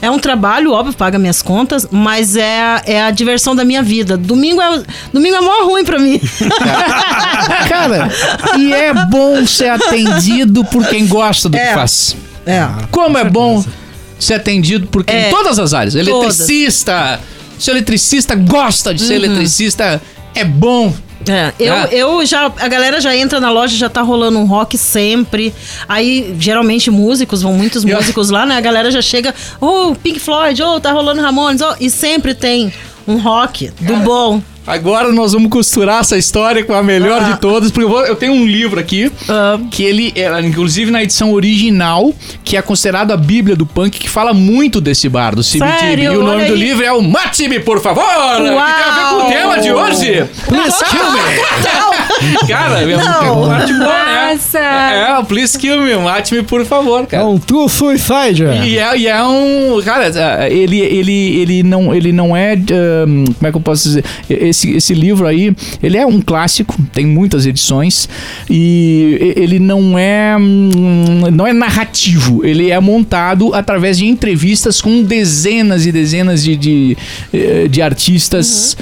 [0.01, 3.83] é um trabalho, óbvio, paga minhas contas, mas é, a- é a diversão da minha
[3.83, 4.17] vida.
[4.17, 4.83] Domingo é
[5.13, 6.19] domingo é mó ruim pra mim.
[7.69, 8.09] Cara,
[8.57, 11.73] e é bom ser atendido por quem gosta do que É.
[11.73, 12.15] faz.
[12.45, 12.67] É.
[12.89, 13.63] Como é bom
[14.19, 15.27] ser atendido por quem, É.
[15.27, 15.95] em todas as áreas.
[15.95, 17.19] Eletricista,
[17.57, 19.25] se o eletricista gosta de ser Uhum.
[19.25, 20.01] eletricista,
[20.35, 20.93] é bom.
[21.27, 21.87] É, eu, Ah.
[21.91, 22.45] eu já.
[22.57, 25.53] A galera já entra na loja, já tá rolando um rock sempre.
[25.87, 28.55] Aí, geralmente, músicos, vão muitos músicos lá, né?
[28.55, 32.73] A galera já chega, oh, Pink Floyd, oh, tá rolando Ramones, oh, e sempre tem
[33.07, 34.41] um rock do bom.
[34.65, 37.31] Agora nós vamos costurar essa história com a melhor Ah.
[37.31, 39.59] de todas, porque eu, vou- eu tenho um livro aqui, Ah.
[39.71, 44.09] que ele, é, inclusive na edição original, que é considerado a bíblia do punk, que
[44.09, 45.41] fala muito desse bar, do?
[45.41, 48.03] E o nome do livro é o Mate-me, por favor!
[48.03, 49.29] Que tem a ver com o Uau!
[49.29, 50.25] tema de hoje.
[50.47, 52.47] Please kill me!
[52.47, 53.43] Cara, é Não.
[53.43, 54.31] uma parte boa, né?
[54.33, 54.59] Nossa!
[54.59, 57.25] É, o Please Kill Me, mate-me, por favor, É cara.
[57.25, 58.43] um true suicide.
[58.63, 59.81] E é, e é um.
[59.83, 62.55] Cara, ele, ele, ele, não, ele não é.
[62.55, 64.03] hum, como é que eu posso dizer?
[64.51, 68.07] Esse, esse livro aí, ele é um clássico, tem muitas edições.
[68.49, 70.35] E ele não é.
[70.37, 76.55] hum, Não é narrativo, ele é montado através de entrevistas com dezenas e dezenas de,
[76.55, 76.97] de,
[77.33, 78.77] eh, de artistas.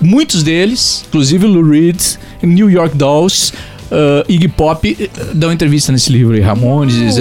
[0.00, 2.00] Muitos deles, inclusive Lou Reed,
[2.42, 3.52] New York Dolls.
[3.90, 7.18] Uh, Iggy Pop eh, dão entrevista nesse livro aí, Ramones,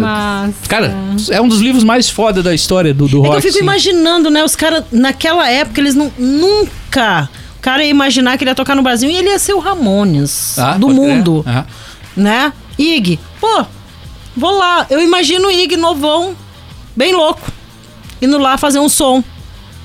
[0.00, 0.54] massa.
[0.68, 0.94] Cara,
[1.30, 3.36] é um dos livros mais foda da história do, do É rock.
[3.36, 4.44] eu fico imaginando, né?
[4.44, 7.28] Os caras, naquela época, eles não, nunca.
[7.58, 9.58] O cara ia imaginar que ele ia tocar no Brasil e ele ia ser o
[9.58, 11.44] Ramones Ah, do mundo.
[11.46, 11.66] Aham.
[12.16, 12.52] né?
[12.78, 13.64] Ig, pô,
[14.36, 14.86] vou lá.
[14.90, 16.34] Eu imagino o Ig novão,
[16.96, 17.50] bem louco,
[18.20, 19.22] indo lá fazer um som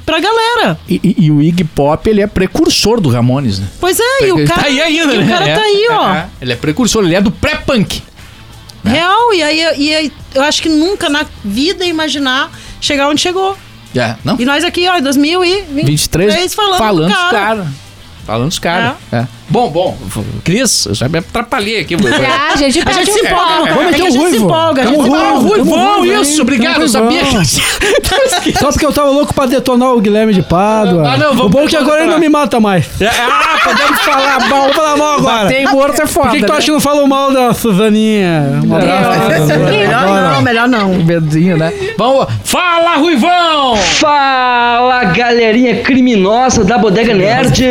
[0.10, 0.80] pra galera.
[0.90, 3.68] E, e- e o Iggy Pop, ele é precursor do Ramones, né?
[3.80, 4.62] Pois é, e o Ele cara.
[4.62, 5.24] tá aí ainda, né?
[5.24, 6.14] O cara É, tá aí, é, ó.
[6.16, 6.28] é.
[6.42, 8.02] Ele é precursor, ele é do pré-punk.
[8.84, 12.50] Real, e aí, e aí eu acho que nunca na vida ia imaginar
[12.82, 13.56] chegar onde chegou.
[13.96, 14.36] É, não?
[14.40, 17.38] E nós aqui, ó, em 2023, 23 falando, falando do dos cara.
[17.40, 17.68] caras.
[18.26, 18.94] Falando dos caras.
[19.12, 19.28] É.
[19.50, 19.98] Bom, bom.
[20.44, 21.96] Cris, eu já me atrapalhei aqui.
[21.96, 24.46] Ah, a gente A gente se empolga, é Vamos que meter a gente se ruivo.
[24.46, 25.26] empolga, a gente Tamo se ruivo.
[25.26, 25.48] empolga.
[25.50, 26.82] Rui, Tamo bom, ruivo, isso, obrigado.
[26.82, 27.42] Eu sabia ruivão.
[28.44, 28.58] que.
[28.60, 31.14] Só porque eu tava louco pra detonar o Guilherme de Pádua.
[31.14, 32.86] Ah, não, vamos o bom é que agora ele não me mata mais.
[33.02, 34.50] Ah, podemos falar mal.
[34.50, 35.44] Vamos falar mal agora.
[35.44, 36.28] Bater morto é foda.
[36.28, 36.58] Por que, que tu né?
[36.58, 38.62] acha que não falou mal da Suzaninha?
[38.66, 40.90] Um abraço pra Melhor não, melhor não.
[41.04, 41.74] Medinho, né?
[41.98, 42.28] Vamos.
[42.44, 43.76] Fala, Ruivão!
[43.78, 47.64] Fala galerinha criminosa da Bodega Nerd!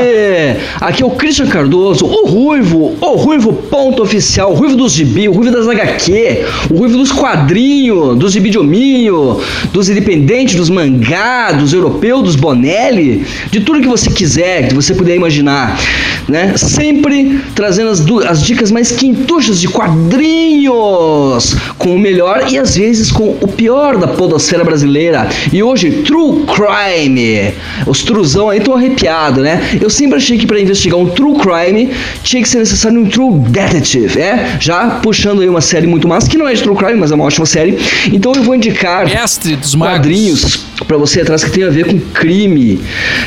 [0.80, 5.28] Aqui é o Christian Cardoso, o Ruivo, o Ruivo ponto oficial, o Ruivo dos Gibi,
[5.28, 9.38] o Ruivo das HQ, o Ruivo dos quadrinhos, dos Gibi de Hominho,
[9.70, 14.94] dos independentes, dos mangá, dos europeus, dos Bonelli, de tudo que você quiser, que você
[14.94, 15.78] puder imaginar,
[16.26, 16.56] né?
[16.56, 23.12] Sempre trazendo as, as dicas mais quintuchas de quadrinhos, com o melhor e às vezes
[23.12, 25.28] com o pior da podosfera brasileira.
[25.52, 27.52] E hoje, True Crime.
[27.86, 29.60] Os truzão aí estão arrepiados, né?
[29.80, 31.90] Eu sempre achei que para investigar um True Crime crime,
[32.22, 34.56] tinha que ser necessário um true detective, é?
[34.60, 37.14] Já puxando aí uma série muito massa, que não é de true crime, mas é
[37.14, 37.78] uma ótima série.
[38.12, 41.98] Então eu vou indicar Mestre dos quadrinhos pra você atrás que tem a ver com
[41.98, 42.80] crime,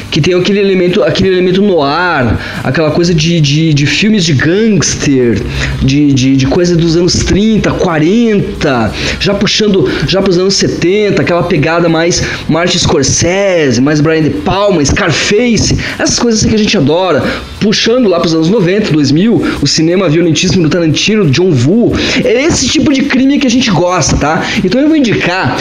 [0.09, 4.33] que tem aquele elemento, aquele elemento no ar, aquela coisa de, de, de filmes de
[4.33, 5.41] gangster,
[5.81, 11.43] de, de, de coisa dos anos 30, 40, já puxando já pros anos 70, aquela
[11.43, 16.77] pegada mais Martin Scorsese, mais Brian De Palma, Scarface, essas coisas assim que a gente
[16.77, 17.23] adora,
[17.61, 21.93] puxando lá pros anos 90, 2000, o cinema violentíssimo do Tarantino, do John Woo,
[22.23, 24.43] é esse tipo de crime que a gente gosta, tá?
[24.63, 25.55] Então eu vou indicar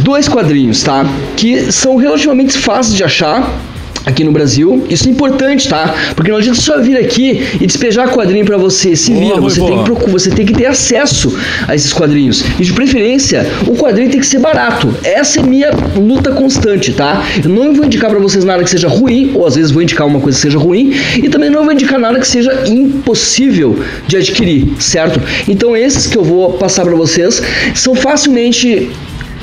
[0.00, 1.06] dois quadrinhos, tá?
[1.36, 3.50] Que são relativamente fáceis de achar
[4.04, 4.84] aqui no Brasil.
[4.88, 5.94] Isso é importante, tá?
[6.14, 8.96] Porque não adianta só vir aqui e despejar quadrinho pra você.
[8.96, 11.36] Se Boa, vira, você tem, que você tem que ter acesso
[11.66, 12.44] a esses quadrinhos.
[12.58, 14.94] E de preferência, o quadrinho tem que ser barato.
[15.02, 17.22] Essa é minha luta constante, tá?
[17.42, 20.06] Eu não vou indicar pra vocês nada que seja ruim, ou às vezes vou indicar
[20.06, 24.16] uma coisa que seja ruim, e também não vou indicar nada que seja impossível de
[24.16, 25.20] adquirir, certo?
[25.48, 27.42] Então esses que eu vou passar pra vocês
[27.74, 28.90] são facilmente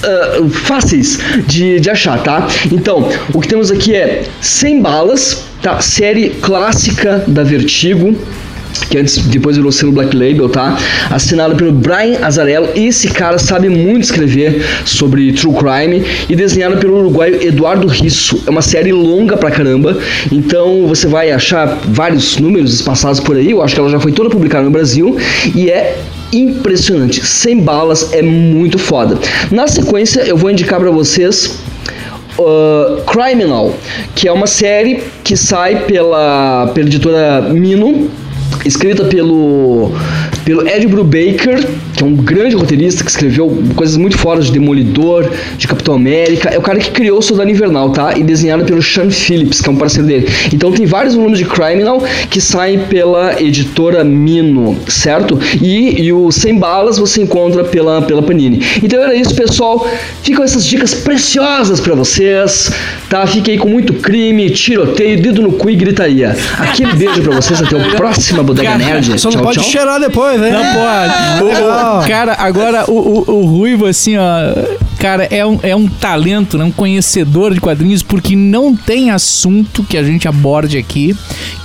[0.03, 2.47] ah, fáceis de, de achar, tá?
[2.71, 5.79] Então, o que temos aqui é 100 balas, tá?
[5.81, 8.15] Série clássica da Vertigo.
[8.89, 10.77] Que antes, depois virou selo Black Label, tá?
[11.09, 12.67] Assinado pelo Brian Azarello.
[12.75, 16.03] Esse cara sabe muito escrever sobre true crime.
[16.27, 18.43] E desenhado pelo uruguaio Eduardo Risso.
[18.45, 19.97] É uma série longa pra caramba.
[20.29, 23.51] Então você vai achar vários números espaçados por aí.
[23.51, 25.15] Eu acho que ela já foi toda publicada no Brasil.
[25.55, 25.97] E é
[26.37, 27.25] impressionante.
[27.25, 29.17] Sem balas é muito foda.
[29.51, 31.59] Na sequência, eu vou indicar pra vocês
[32.37, 33.75] uh, Criminal,
[34.13, 38.09] que é uma série que sai pela, pela editora Mino,
[38.65, 39.91] escrita pelo,
[40.43, 45.29] pelo Ed Brubaker, que é um grande roteirista que escreveu coisas muito fora de Demolidor,
[45.57, 46.49] de Capitão América.
[46.49, 48.17] É o cara que criou o Soldado Invernal, tá?
[48.17, 50.27] E desenhado pelo Sean Phillips, que é um parceiro dele.
[50.53, 55.39] Então tem vários volumes de Criminal que saem pela editora Mino, certo?
[55.61, 58.61] E, e o Sem Balas você encontra pela, pela Panini.
[58.83, 59.87] Então era isso, pessoal.
[60.21, 62.71] Ficam essas dicas preciosas pra vocês,
[63.09, 63.25] tá?
[63.25, 66.35] Fiquem aí com muito crime, tiroteio, dedo no cu e gritaria.
[66.59, 69.19] Aquele beijo pra vocês, até o próximo Bodega Nerd.
[69.19, 69.69] Só não tchau, pode tchau.
[69.69, 70.51] cheirar depois, né?
[70.51, 71.43] Não pode.
[71.43, 74.23] O- cara, agora o, o, o Ruivo, assim, ó.
[74.99, 76.63] Cara, é um, é um talento, né?
[76.63, 81.15] um conhecedor de quadrinhos, porque não tem assunto que a gente aborde aqui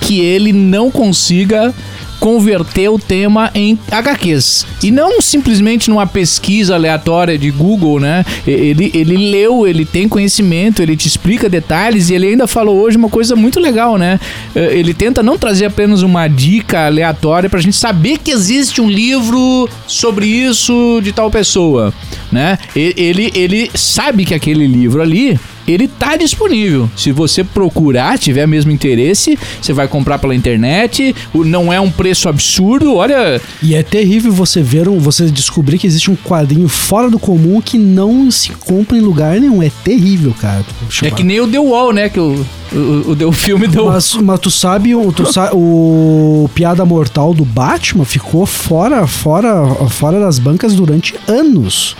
[0.01, 1.73] que ele não consiga
[2.21, 4.67] converter o tema em HQs.
[4.83, 8.23] E não simplesmente numa pesquisa aleatória de Google, né?
[8.45, 12.95] Ele, ele leu, ele tem conhecimento, ele te explica detalhes e ele ainda falou hoje
[12.95, 14.19] uma coisa muito legal, né?
[14.55, 18.89] Eh, Ele tenta não trazer apenas uma dica aleatória pra gente saber que existe um
[18.89, 21.91] livro sobre isso de tal pessoa,
[22.31, 22.59] né?
[22.75, 26.89] Ele, ele sabe que aquele livro ali ele tá disponível.
[26.95, 31.15] Se você procurar, tiver mesmo interesse, você vai comprar pela internet.
[31.33, 32.95] Não é um preço absurdo.
[32.95, 37.19] Olha, E é terrível você ver, um, você descobrir que existe um quadrinho fora do
[37.19, 39.61] comum que não se compra em lugar nenhum.
[39.61, 40.63] É terrível, cara.
[41.03, 42.09] é que nem o The Wall, né?
[42.09, 43.85] Que o, o, o, o filme deu.
[43.85, 49.65] Mas, mas tu sabe, o- tu sa- o Piada Mortal do Batman ficou fora, fora,
[49.89, 51.95] fora das bancas durante anos.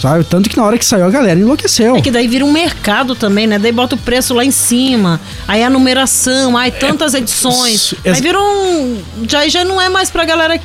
[0.00, 0.24] Sabe?
[0.24, 1.96] Tanto que na hora que saiu a galera enlouqueceu.
[1.96, 3.58] É que daí vira um mercado também, né?
[3.58, 7.74] Daí bota o preço lá em cima, aí a numeração, aí tantas edições.
[7.74, 9.02] Isso, Aí vira um.
[9.28, 10.58] Já, já não é mais pra galera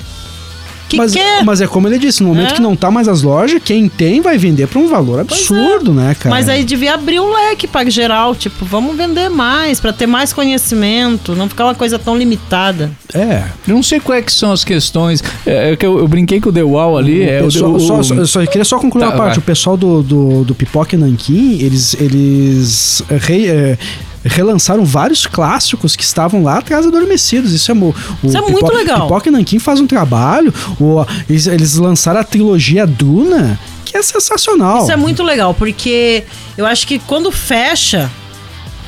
[0.89, 1.43] que mas, quer.
[1.43, 2.55] mas é como ele disse, no momento É.
[2.55, 5.93] que não tá mais as lojas, quem tem vai vender por um valor Pois absurdo,
[5.93, 6.33] né, cara?
[6.33, 10.31] Mas aí devia abrir um leque pra geral, tipo, vamos vender mais, pra ter mais
[10.33, 12.91] conhecimento, não ficar uma coisa tão limitada.
[13.13, 13.43] É.
[13.67, 15.23] Eu não sei quais que são as questões.
[15.45, 17.23] É, é que eu, eu brinquei com o The Wall ali.
[17.23, 19.29] é, o, pessoal- o- só, o- só- eu só queria só concluir Tá, uma parte.
[19.35, 19.37] vai.
[19.39, 23.77] O pessoal do, do, do Pipoca e Nanquim, eles, eles re- é,
[24.25, 27.53] relançaram vários clássicos que estavam lá atrás adormecidos.
[27.53, 29.03] Isso é, o Isso é muito legal.
[29.03, 30.53] Pipoca e Nanquim faz um trabalho.
[30.79, 34.83] O, eles, eles lançaram a trilogia Duna, que é sensacional.
[34.83, 36.23] Isso é muito legal, porque
[36.57, 38.09] eu acho que quando fecha,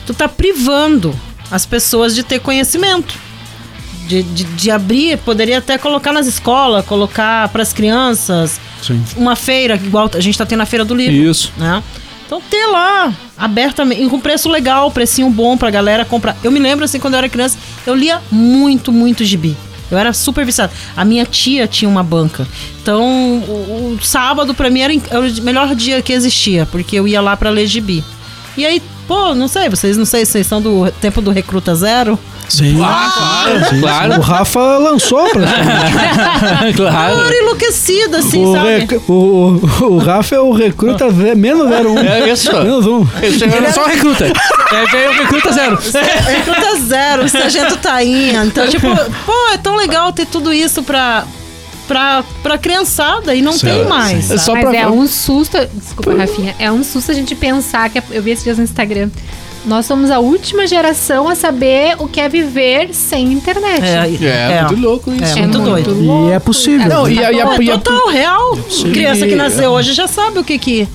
[0.05, 1.15] tu tá privando
[1.51, 3.27] as pessoas de ter conhecimento.
[4.07, 9.03] De, de, de abrir, poderia até colocar nas escolas, colocar pras crianças, Sim.
[9.17, 11.13] uma feira, igual a gente tá tendo a feira do livro.
[11.13, 11.51] Isso.
[11.57, 11.83] né?
[12.27, 16.35] Então ter lá, abertamente, com preço legal, precinho bom pra galera comprar.
[16.43, 19.55] Eu me lembro assim, quando eu era criança, eu lia muito, muito gibi.
[19.89, 20.73] Eu era super viciada.
[20.95, 22.45] A minha tia tinha uma banca.
[22.81, 27.07] Então, o, o sábado pra mim era, era o melhor dia que existia, porque eu
[27.07, 28.03] ia lá pra ler gibi.
[28.57, 31.73] E aí, pô, não sei, vocês não sei se vocês são do tempo do Recruta
[31.73, 32.19] Zero.
[32.49, 32.81] Sim.
[32.83, 33.36] Ah, claro,
[33.69, 34.13] Sim, claro.
[34.17, 36.67] O Rafa lançou praticamente.
[36.79, 37.19] Eu claro.
[37.25, 38.69] era enlouquecida, assim, o, sabe?
[38.79, 41.99] rec- o, o, o Rafa é o recruta ve- menos 01.
[41.99, 42.51] É isso.
[42.53, 43.05] Menos um.
[43.21, 44.25] Esse era só recruta.
[44.25, 45.77] É, veio o Recruta Zero.
[46.27, 48.43] Recruta zero, sargento tainha.
[48.45, 48.87] Então, tipo,
[49.25, 51.23] pô, é tão legal ter tudo isso pra,
[51.87, 54.25] pra, pra criançada e não Sim, tem mais.
[54.25, 54.39] sabe?
[54.41, 55.57] Só Mas pra- é um susto.
[55.73, 56.55] Desculpa, Rafinha.
[56.59, 58.01] É um susto a gente pensar que.
[58.11, 59.09] Eu vi esses dias no Instagram.
[59.67, 63.83] Nós somos a última geração a saber o que é viver sem internet.
[64.25, 65.37] É, muito louco isso.
[65.37, 66.29] É muito doido.
[66.29, 66.87] E é possível.
[66.87, 68.57] Não, e e a- É e a- total, real.
[68.93, 70.87] Criança que nasceu hoje já sabe o que que...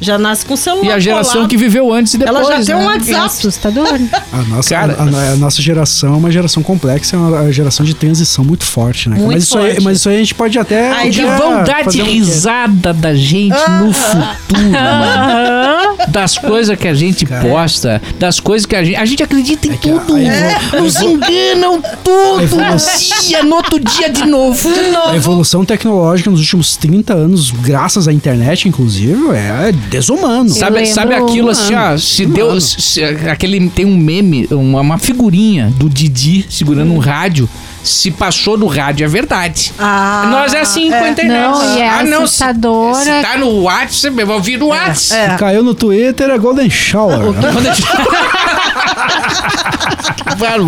[0.00, 1.48] Já nasce com celular e a geração colado.
[1.48, 2.36] que viveu antes e depois.
[2.48, 2.84] Ela já tem um né?
[2.84, 3.24] É WhatsApp.
[3.26, 3.86] assustador.
[4.32, 7.86] A nossa, Cara- a, a- a nossa geração é uma geração complexa, é uma geração
[7.86, 9.16] de transição muito forte, né?
[9.16, 9.82] Muito mas, isso aí, forte.
[9.84, 10.90] mas isso aí a gente pode até.
[10.90, 14.34] Ai, um Que vão dar de fazer um- risada da gente no futuro,
[14.70, 15.94] mano.
[16.08, 18.96] Das coisas que a gente posta, das coisas que a gente.
[18.96, 20.14] A gente acredita em a- tudo.
[20.72, 22.42] a Nos enganam tudo.
[22.42, 24.68] evolução- dia, no outro dia de novo.
[25.06, 30.48] A evolução tecnológica nos últimos 30 anos, graças à internet, inclusive, é desumano.
[30.48, 32.60] Sabe, sabe aquilo assim, ó, se deu.
[32.60, 37.48] se- aquele, tem um meme, uma, uma figurinha do Didi segurando um rádio.
[37.82, 39.70] Se passou do rádio, é verdade.
[39.78, 41.10] Ah, Nós é assim com a é.
[41.10, 41.38] internet.
[41.38, 43.04] Não, e é ah, não, se, assustadora.
[43.04, 45.34] se tá no WhatsApp, eu vou ouvir no WhatsApp.
[45.34, 45.36] É.
[45.36, 47.34] Caiu no Twitter é Golden Shower.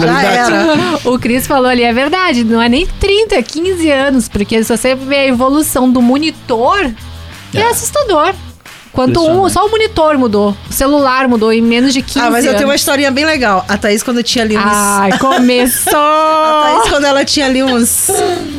[0.00, 0.98] Já era.
[1.04, 4.94] O Cris falou ali, é verdade, não é nem 30, 15 anos, porque se você
[4.94, 6.90] vê a evolução do monitor,
[7.54, 8.34] é, assustador.
[8.96, 12.44] Quanto um, só o monitor mudou, o celular mudou em menos de 15 Ah, mas
[12.44, 12.58] eu anos.
[12.58, 13.64] tenho uma historinha bem legal.
[13.68, 14.62] A Thaís, quando tinha ali uns...
[14.64, 15.92] Ai, começou!
[15.96, 18.10] A Thaís, quando ela tinha ali uns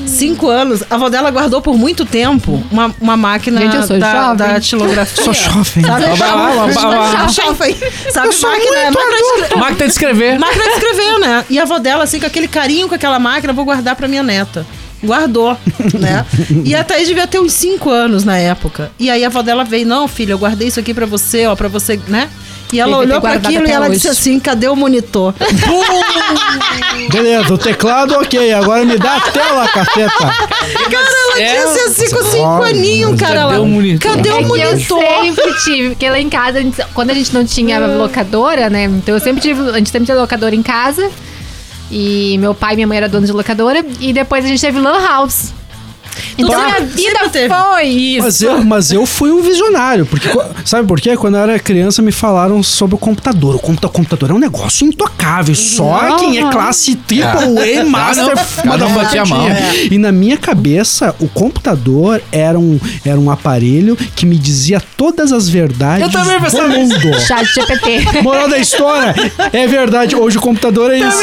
[0.05, 3.99] 5 anos, a avó dela guardou por muito tempo uma, uma máquina Gente, eu sou
[3.99, 4.37] da, jovem.
[4.37, 5.23] da datilografia.
[5.23, 5.83] Sou jovem.
[5.83, 6.05] Sabe?
[6.19, 7.27] Lá.
[7.27, 7.75] Jovem.
[8.11, 10.39] Sabe, sou máquina, muito máquina, de escre- Máquina de escrever.
[10.39, 11.45] máquina de escrever, né?
[11.49, 14.23] E a avó dela, assim, com aquele carinho com aquela máquina, vou guardar pra minha
[14.23, 14.65] neta.
[15.03, 15.55] Guardou,
[15.99, 16.25] né?
[16.65, 18.91] E a Thaís devia ter uns 5 anos na época.
[18.99, 21.55] E aí a avó dela veio, não, filha, eu guardei isso aqui pra você, ó,
[21.55, 22.29] pra você, né?
[22.73, 23.95] E ela olhou pra guardado aquilo e ela hoje.
[23.95, 25.33] disse assim, cadê o monitor?
[27.11, 30.09] Beleza, o teclado ok, agora me dá a tela, caceta.
[30.17, 33.33] Cara, ela tinha assim com cinco Olha, aninhos, cara.
[33.41, 34.11] cadê Ela, o monitor?
[34.11, 34.99] Cadê É o que eu monitor?
[35.23, 38.83] sempre tive, porque lá em casa, a gente- quando a gente não tinha locadora, né?
[38.83, 41.09] Então eu sempre tive, a gente sempre teve locadora em casa.
[41.91, 43.85] E meu pai e minha mãe eram donos de locadora.
[43.99, 45.53] E depois a gente teve Lan House.
[46.37, 46.65] Então Tá.
[46.65, 47.53] minha vida teve.
[47.53, 48.23] foi isso.
[48.23, 50.27] Mas eu, mas eu fui um visionário, porque
[50.65, 51.15] sabe por quê?
[51.17, 53.55] Quando eu era criança me falaram sobre o computador.
[53.55, 56.17] O computa- computador é um negócio intocável, só Não.
[56.17, 59.47] quem é classe triple A master Cada um batia a mão.
[59.91, 65.31] E na minha cabeça, o computador era um, era um aparelho que me dizia todas
[65.31, 67.19] as verdades Eu também do mundo.
[67.19, 68.21] Chat GPT.
[68.23, 69.13] Moral da história,
[69.53, 71.17] é verdade, hoje o computador é isso.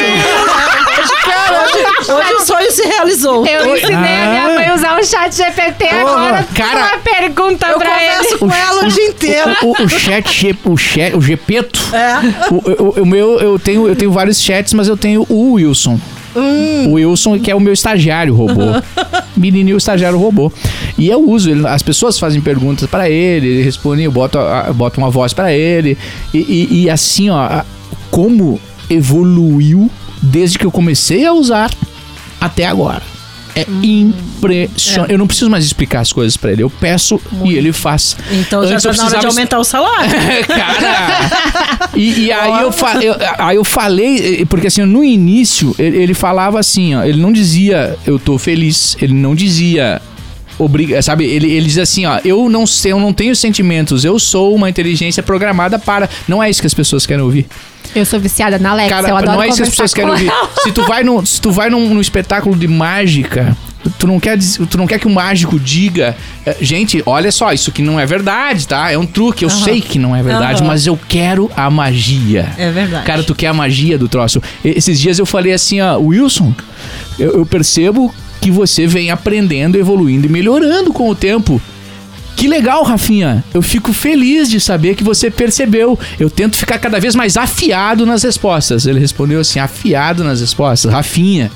[2.06, 3.46] Hoje o sonho se realizou.
[3.46, 6.46] Eu ensinei a minha mãe a usar o chat GPT agora.
[6.54, 8.14] cara, uma pergunta Eu pra ele.
[8.14, 9.56] converso com ela o dia inteiro.
[9.62, 11.80] O, o chat, G- o chat, o Gepeto.
[11.94, 12.52] É.
[12.52, 15.98] O, o- o meu, eu tenho, eu tenho vários chats, mas eu tenho o Wilson.
[16.36, 16.88] Hum.
[16.88, 18.60] O Wilson, que é o meu estagiário robô.
[19.36, 20.52] Menininho estagiário robô.
[20.98, 24.72] E eu uso, ele- as pessoas fazem perguntas pra ele, ele responde, eu boto, a-
[24.72, 25.96] boto uma voz pra ele.
[26.32, 27.62] E, e- e assim, ó,
[28.10, 28.60] como
[28.90, 29.90] evoluiu
[30.22, 31.70] desde que eu comecei a usar
[32.40, 33.02] até agora.
[33.56, 35.12] É impressionante.
[35.12, 36.62] Eu não preciso mais explicar as coisas pra ele.
[36.62, 38.16] Eu peço e ele faz.
[38.32, 40.10] Então já Antes tá eu na hora de precisava aumentar o salário.
[40.46, 41.84] Cara!
[41.94, 46.14] E, e aí, eu, fa- eu- aí eu falei, porque assim, no início, ele, ele
[46.14, 50.02] falava assim, ó, ele não dizia eu tô feliz, ele não dizia.
[50.58, 54.18] Obriga, sabe, ele, ele diz assim, ó, eu não sei, eu não tenho sentimentos, eu
[54.18, 56.08] sou uma inteligência programada para.
[56.26, 57.46] Não é isso que as pessoas querem ouvir.
[57.94, 60.10] Eu sou viciada na Alexa, Cara, eu adoro não é isso que as pessoas querem
[60.10, 60.30] ouvir.
[60.62, 63.56] Se tu vai, no, se tu vai num, num espetáculo de mágica,
[63.98, 64.38] tu não, quer,
[64.68, 68.06] tu não quer que o mágico diga, eh, gente, olha só, isso aqui não é
[68.06, 68.90] verdade, tá?
[68.90, 70.68] É um truque, eu sei que não é verdade, Aham.
[70.68, 72.52] mas eu quero a magia.
[72.58, 73.06] É verdade.
[73.06, 74.42] Cara, tu quer a magia do troço.
[74.64, 76.52] Esses dias eu falei assim, ó, Wilson,
[77.18, 81.60] eu, eu percebo que você vem aprendendo, evoluindo e melhorando com o tempo.
[82.36, 83.44] Que legal, Rafinha.
[83.52, 85.98] Eu fico feliz de saber que você percebeu.
[86.18, 88.86] Eu tento ficar cada vez mais afiado nas respostas.
[88.86, 90.92] Ele respondeu assim: afiado nas respostas.
[90.92, 91.50] Rafinha.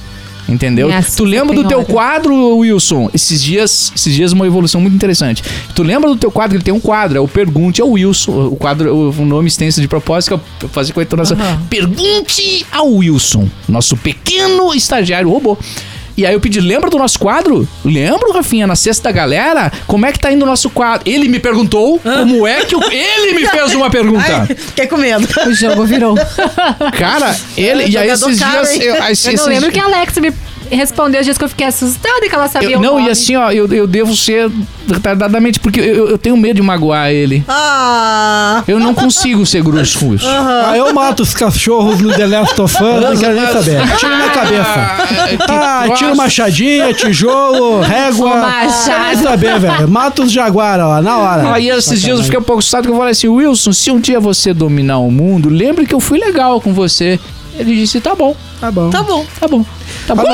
[0.49, 0.89] Entendeu?
[0.89, 3.11] Nossa, tu lembra do teu quadro, Wilson?
[3.13, 5.43] Esses dias, esses dias uma evolução muito interessante.
[5.75, 6.57] Tu lembra do teu quadro?
[6.57, 8.47] Ele tem um quadro, é o Pergunte ao Wilson.
[8.47, 11.37] O quadro, o, nome extenso de propósito que eu fazer com a entonação.
[11.69, 15.59] Pergunte ao Wilson, nosso pequeno estagiário robô.
[16.19, 17.67] E aí eu pedi, lembra do nosso quadro?
[17.85, 19.71] Lembro, Rafinha, na sexta da galera?
[19.87, 21.09] Como é que tá indo o nosso quadro?
[21.09, 22.75] Ele me perguntou como é que...
[22.75, 24.25] o- Ele me fez uma pergunta.
[24.27, 25.29] Ai, fiquei com medo.
[25.47, 26.17] O jogo virou.
[26.99, 27.87] Cara, ele...
[27.87, 28.81] E aí esses dias...
[28.81, 30.33] eu- esses- Eu não lembro que a Alexa me
[30.71, 33.07] respondeu os dias que eu fiquei assustada que ela sabia Eu- o não, nome.
[33.07, 34.51] e assim, ó, eu, eu devo ser
[34.87, 37.45] retardadamente, porque eu, eu tenho medo de magoar ele.
[37.49, 38.63] Ah!
[38.67, 40.27] Eu não consigo ser grosso com isso.
[40.27, 43.97] Ah, eu mato os cachorros no The Last of Us, não quero nem saber.
[43.99, 44.97] Tira minha cabeça.
[45.49, 48.37] Ah, tira machadinha, tijolo, régua.
[48.37, 48.85] Machado.
[48.87, 49.89] Quero nem saber, velho.
[49.89, 51.53] Mata os jaguara lá, na hora.
[51.55, 54.01] Aí esses dias eu fiquei um pouco assustado que eu falei assim, Wilson, se um
[54.01, 57.19] dia você dominar o mundo, lembre que eu fui legal com você.
[57.59, 58.89] Ele disse, tá bom, Tá bom.
[58.91, 59.27] Tá bom.
[59.39, 59.65] tá bom.
[60.07, 60.25] Tá bom.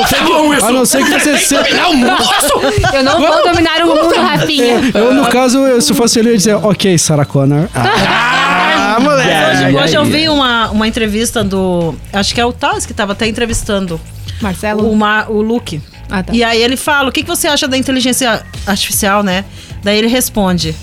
[0.63, 1.75] A não ser que você seja.
[1.75, 2.93] Não, moço!
[2.93, 4.79] Eu não vou dominar o mundo, Rafinha.
[4.93, 7.67] Eu, no caso, eu- se fosse ele, eu ia dizer, ok, Sarah Connor.
[7.73, 9.29] Ah, moleque.
[9.67, 11.95] Hoje, hoje eu vi uma, uma entrevista do.
[12.13, 13.99] Acho que é o Taz que tava até entrevistando
[14.41, 14.89] Marcelo.
[14.89, 15.81] o, Ma, o Luke.
[16.09, 16.33] Ah, tá.
[16.33, 19.43] E aí ele fala: o que, que você acha da inteligência artificial, né?
[19.83, 20.75] Daí ele responde: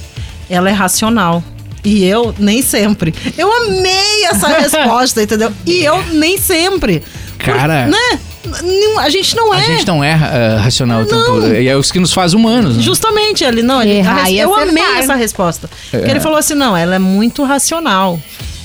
[0.50, 1.42] ela é racional.
[1.84, 3.14] E eu nem sempre.
[3.36, 5.52] Eu amei essa resposta, entendeu?
[5.66, 7.02] E eu nem sempre.
[7.38, 8.18] Cara, Né?
[8.44, 9.58] N- A gente não é.
[9.58, 11.04] a gente não é ah, racional.
[11.06, 12.76] Tanto, e é isso que nos faz humanos.
[12.76, 12.82] né?
[12.82, 13.80] Justamente, ele não.
[13.80, 14.68] Ele, Errar a res- eu acertar.
[14.70, 15.70] amei essa resposta.
[15.90, 16.10] Porque É.
[16.10, 18.18] ele falou assim: não, ela é muito racional.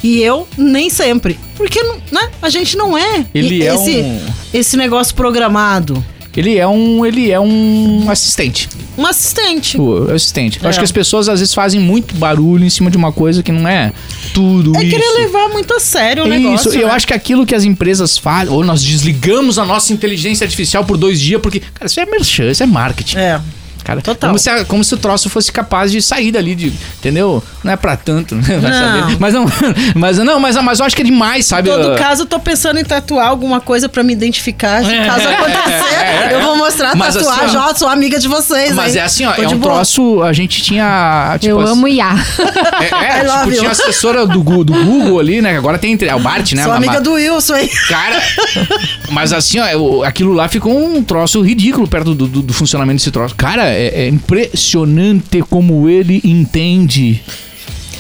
[0.04, 1.40] E eu nem sempre.
[1.56, 3.26] Porque né, a gente não é.
[3.34, 4.22] Ele E- é esse, um-
[4.54, 6.04] esse negócio programado.
[6.38, 8.70] Ele é um, ele é um assistente.
[8.96, 9.76] Um assistente.
[9.82, 10.60] O assistente.
[10.62, 10.70] Eu É.
[10.70, 13.52] acho que as pessoas às vezes fazem muito barulho em cima de uma coisa que
[13.52, 13.92] não é
[14.36, 14.90] tudo É isso.
[14.96, 16.70] querer levar muito a sério o É negócio.
[16.70, 16.94] isso, eu né?
[16.94, 20.96] acho que aquilo que as empresas fazem, ou nós desligamos a nossa inteligência artificial por
[20.96, 23.18] dois dias, porque, cara, isso é merchan, isso é marketing.
[23.18, 23.42] É.
[23.88, 24.30] Cara, Total.
[24.30, 27.42] Como se, a- como se o troço fosse capaz de sair dali, de, entendeu?
[27.64, 28.44] Não é pra tanto, né?
[28.62, 28.80] Vai Não.
[29.02, 29.18] saber.
[29.18, 29.46] Mas não,
[29.96, 31.70] mas não, mas, mas eu acho que é demais, Em sabe?
[31.70, 34.84] todo Uh, caso, eu tô pensando em tatuar alguma coisa pra me identificar.
[34.84, 36.30] Se caso acontecer, é, é.
[36.34, 37.46] eu vou mostrar a Mas tatuagem.
[37.46, 38.74] assim, ó, ó, sou amiga de vocês.
[38.76, 39.02] Mas hein?
[39.02, 39.76] é assim, ó, Tô é um boa.
[39.76, 40.22] troço.
[40.22, 41.38] A gente tinha.
[41.40, 42.12] Tipo, Eu as- amo IA.
[42.80, 43.58] É, é, tipo, you.
[43.58, 45.52] tinha a assessora do, do Google ali, né?
[45.52, 46.64] que Agora tem entre- é o Bart, né?
[46.64, 47.70] Sou Uma- amiga do Wilson, hein?
[47.90, 48.22] Cara,
[49.12, 53.12] mas assim, ó, aquilo lá ficou um troço ridículo perto do, do- do funcionamento desse
[53.12, 53.36] troço.
[53.36, 57.22] Cara, é, é impressionante como ele entende.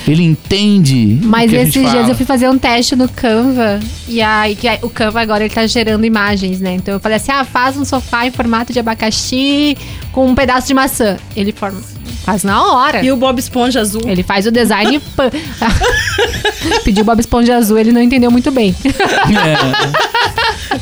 [0.08, 1.20] Ele entende.
[1.22, 2.10] o Mas que a gente esses dias fala.
[2.10, 3.80] eu fui fazer um teste no Canva.
[4.08, 6.76] E aí, que aí o Canva agora ele tá gerando imagens, né?
[6.76, 9.78] Então eu falei assim: ah, faz um sofá em formato de abacaxi
[10.14, 11.18] com um pedaço de maçã.
[11.36, 11.82] Ele forma,
[12.24, 13.04] faz na hora.
[13.04, 14.02] E o Bob Esponja azul.
[14.06, 14.98] Ele faz o design.
[15.14, 15.30] pã.
[16.86, 18.74] Pediu Bob Esponja azul, ele não entendeu muito bem.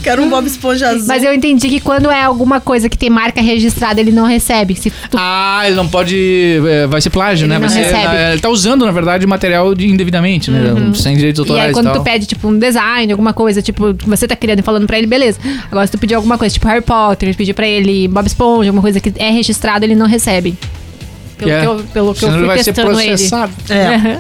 [0.04, 1.06] Quero um Bob Esponja azul.
[1.08, 4.76] Mas eu entendi que quando é alguma coisa que tem marca registrada, ele não recebe.
[4.76, 6.60] Se tu Ah, ele não pode.
[6.68, 7.60] é, Vai ser plágio, Ele né?
[7.60, 8.16] Vai ser, recebe.
[8.16, 10.92] é, ele tá usando, na verdade, material de indevidamente, né?
[10.96, 11.96] Sem direitos E autorais aí, e, quando tal.
[11.96, 15.08] tu pede, tipo, um design, alguma coisa, tipo, você tá criando e falando pra ele,
[15.08, 15.40] beleza.
[15.72, 18.82] Agora, se tu pedir alguma coisa, tipo Harry Potter, pedir pra ele Bob Esponja, alguma
[18.82, 20.56] coisa que é registrado, ele não recebe.
[21.38, 21.60] Pelo É.
[21.62, 23.10] que eu, pelo que eu Senão fui ele vai ser testando ele.
[23.10, 23.52] processado.
[23.70, 23.96] É.
[23.96, 24.18] Aham.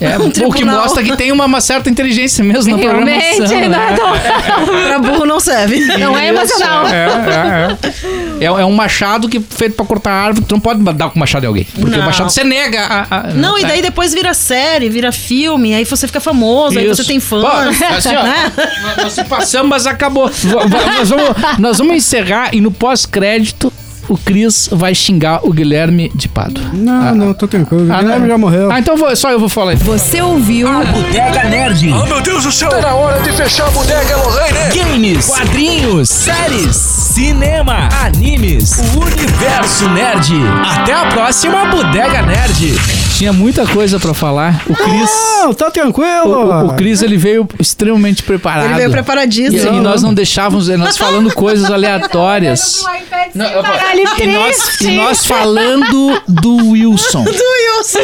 [0.00, 0.16] É,
[0.46, 3.60] o que mostra que tem uma, uma certa inteligência mesmo na Realmente, programação.
[3.60, 3.88] não né?
[3.90, 5.80] é, tão- pra burro não serve.
[5.98, 6.86] não é emocional.
[6.86, 8.44] É, é, é.
[8.44, 10.46] É, é um machado que feito pra cortar árvore.
[10.46, 11.64] Tu não pode dar com o machado em alguém.
[11.64, 12.02] Porque Não.
[12.02, 12.80] o machado você nega.
[12.82, 13.66] A, a- Não, e é.
[13.66, 16.96] daí depois vira série, vira filme, aí você fica famoso, aí Isso.
[17.02, 17.42] você tem fãs.
[17.42, 17.48] Pô,
[17.96, 18.52] assim, ó, né?
[18.56, 20.30] nós- Nós se passamos, mas acabou.
[20.98, 21.28] Nós, vamos,
[21.58, 23.72] nós vamos encerrar e no pós-crédito
[24.08, 26.60] o Cris vai xingar o Guilherme de Pado.
[26.72, 27.86] Não, não, tô tranquilo.
[27.88, 28.28] O Ah, Guilherme não.
[28.28, 28.70] já morreu.
[28.70, 29.76] Ah, então vou- só eu vou falar.
[29.76, 31.92] Você ouviu Bodega Nerd.
[31.92, 32.68] Oh, meu Deus do céu!
[32.68, 34.58] Tá na hora de fechar a bodega, Lorraine!
[34.74, 40.32] Games, quadrinhos, séries, cinema, animes, o universo nerd.
[40.64, 42.74] Até a próxima Bodega Nerd.
[43.22, 44.62] Tinha muita coisa pra falar.
[44.68, 45.10] O Cris.
[45.44, 46.26] Não, tá tranquilo.
[46.26, 48.64] O, o, o Cris ele veio extremamente preparado.
[48.64, 49.74] Ele veio E, preparadíssimo.
[49.76, 52.84] e nós não deixávamos, nós falando coisas aleatórias.
[53.32, 57.22] Não, eu- Caralho, e, nós, e nós falando do Wilson.
[57.22, 57.98] Do Wilson.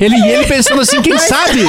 [0.00, 1.64] Ele, e ele pensando assim, quem sabe?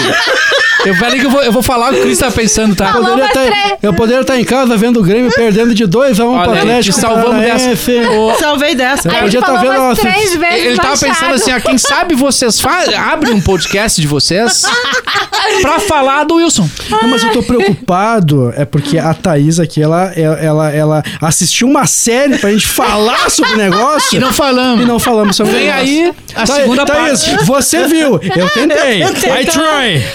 [0.83, 2.87] Eu falei que eu vou, eu vou falar o que o Cris tá pensando, tá?
[2.95, 3.73] Eu poderia tá- três.
[3.83, 6.53] eu poderia estar em casa vendo o Grêmio perdendo de 2 a 1 um pro
[6.53, 6.99] Atlético.
[6.99, 7.69] salvamos dessa.
[7.75, 8.39] Paranaense.
[8.39, 9.09] Salvei dessa.
[9.09, 11.09] Eu podia ele tá falou vendo três vezes Ele tava Machado.
[11.13, 14.63] pensando assim, ó, quem sabe vocês fazem, abrem um podcast de vocês
[15.61, 16.69] pra falar do Wilson.
[16.89, 21.67] Não, mas eu tô preocupado, é porque a Thaís aqui, ela, ela, ela, ela assistiu
[21.67, 24.83] uma série pra gente falar sobre o negócio E não falamos.
[24.83, 25.85] e não falamos sobre o Vem negócio.
[25.87, 27.45] aí a Thaís, segunda Thaís, parte.
[27.45, 29.03] você viu, eu tentei.
[29.03, 30.05] I try.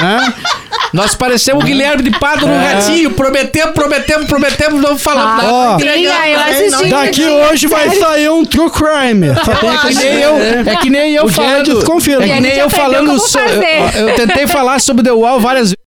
[0.00, 0.34] Né?
[0.92, 2.72] Nós parecemos o Guilherme de Pado no É.
[2.72, 3.10] ratinho.
[3.12, 5.52] Prometemos, prometemos, prometemos, não falamos Ah, nada.
[5.52, 6.88] Ó, eu assisti.
[6.90, 9.28] Daqui hoje vai sair um true crime.
[9.44, 10.36] Só tem É que nem eu,
[10.72, 11.80] é que nem eu O falando.
[12.22, 13.10] É que nem eu falando.
[13.94, 15.76] Eu, eu tentei falar sobre The Wall várias vezes.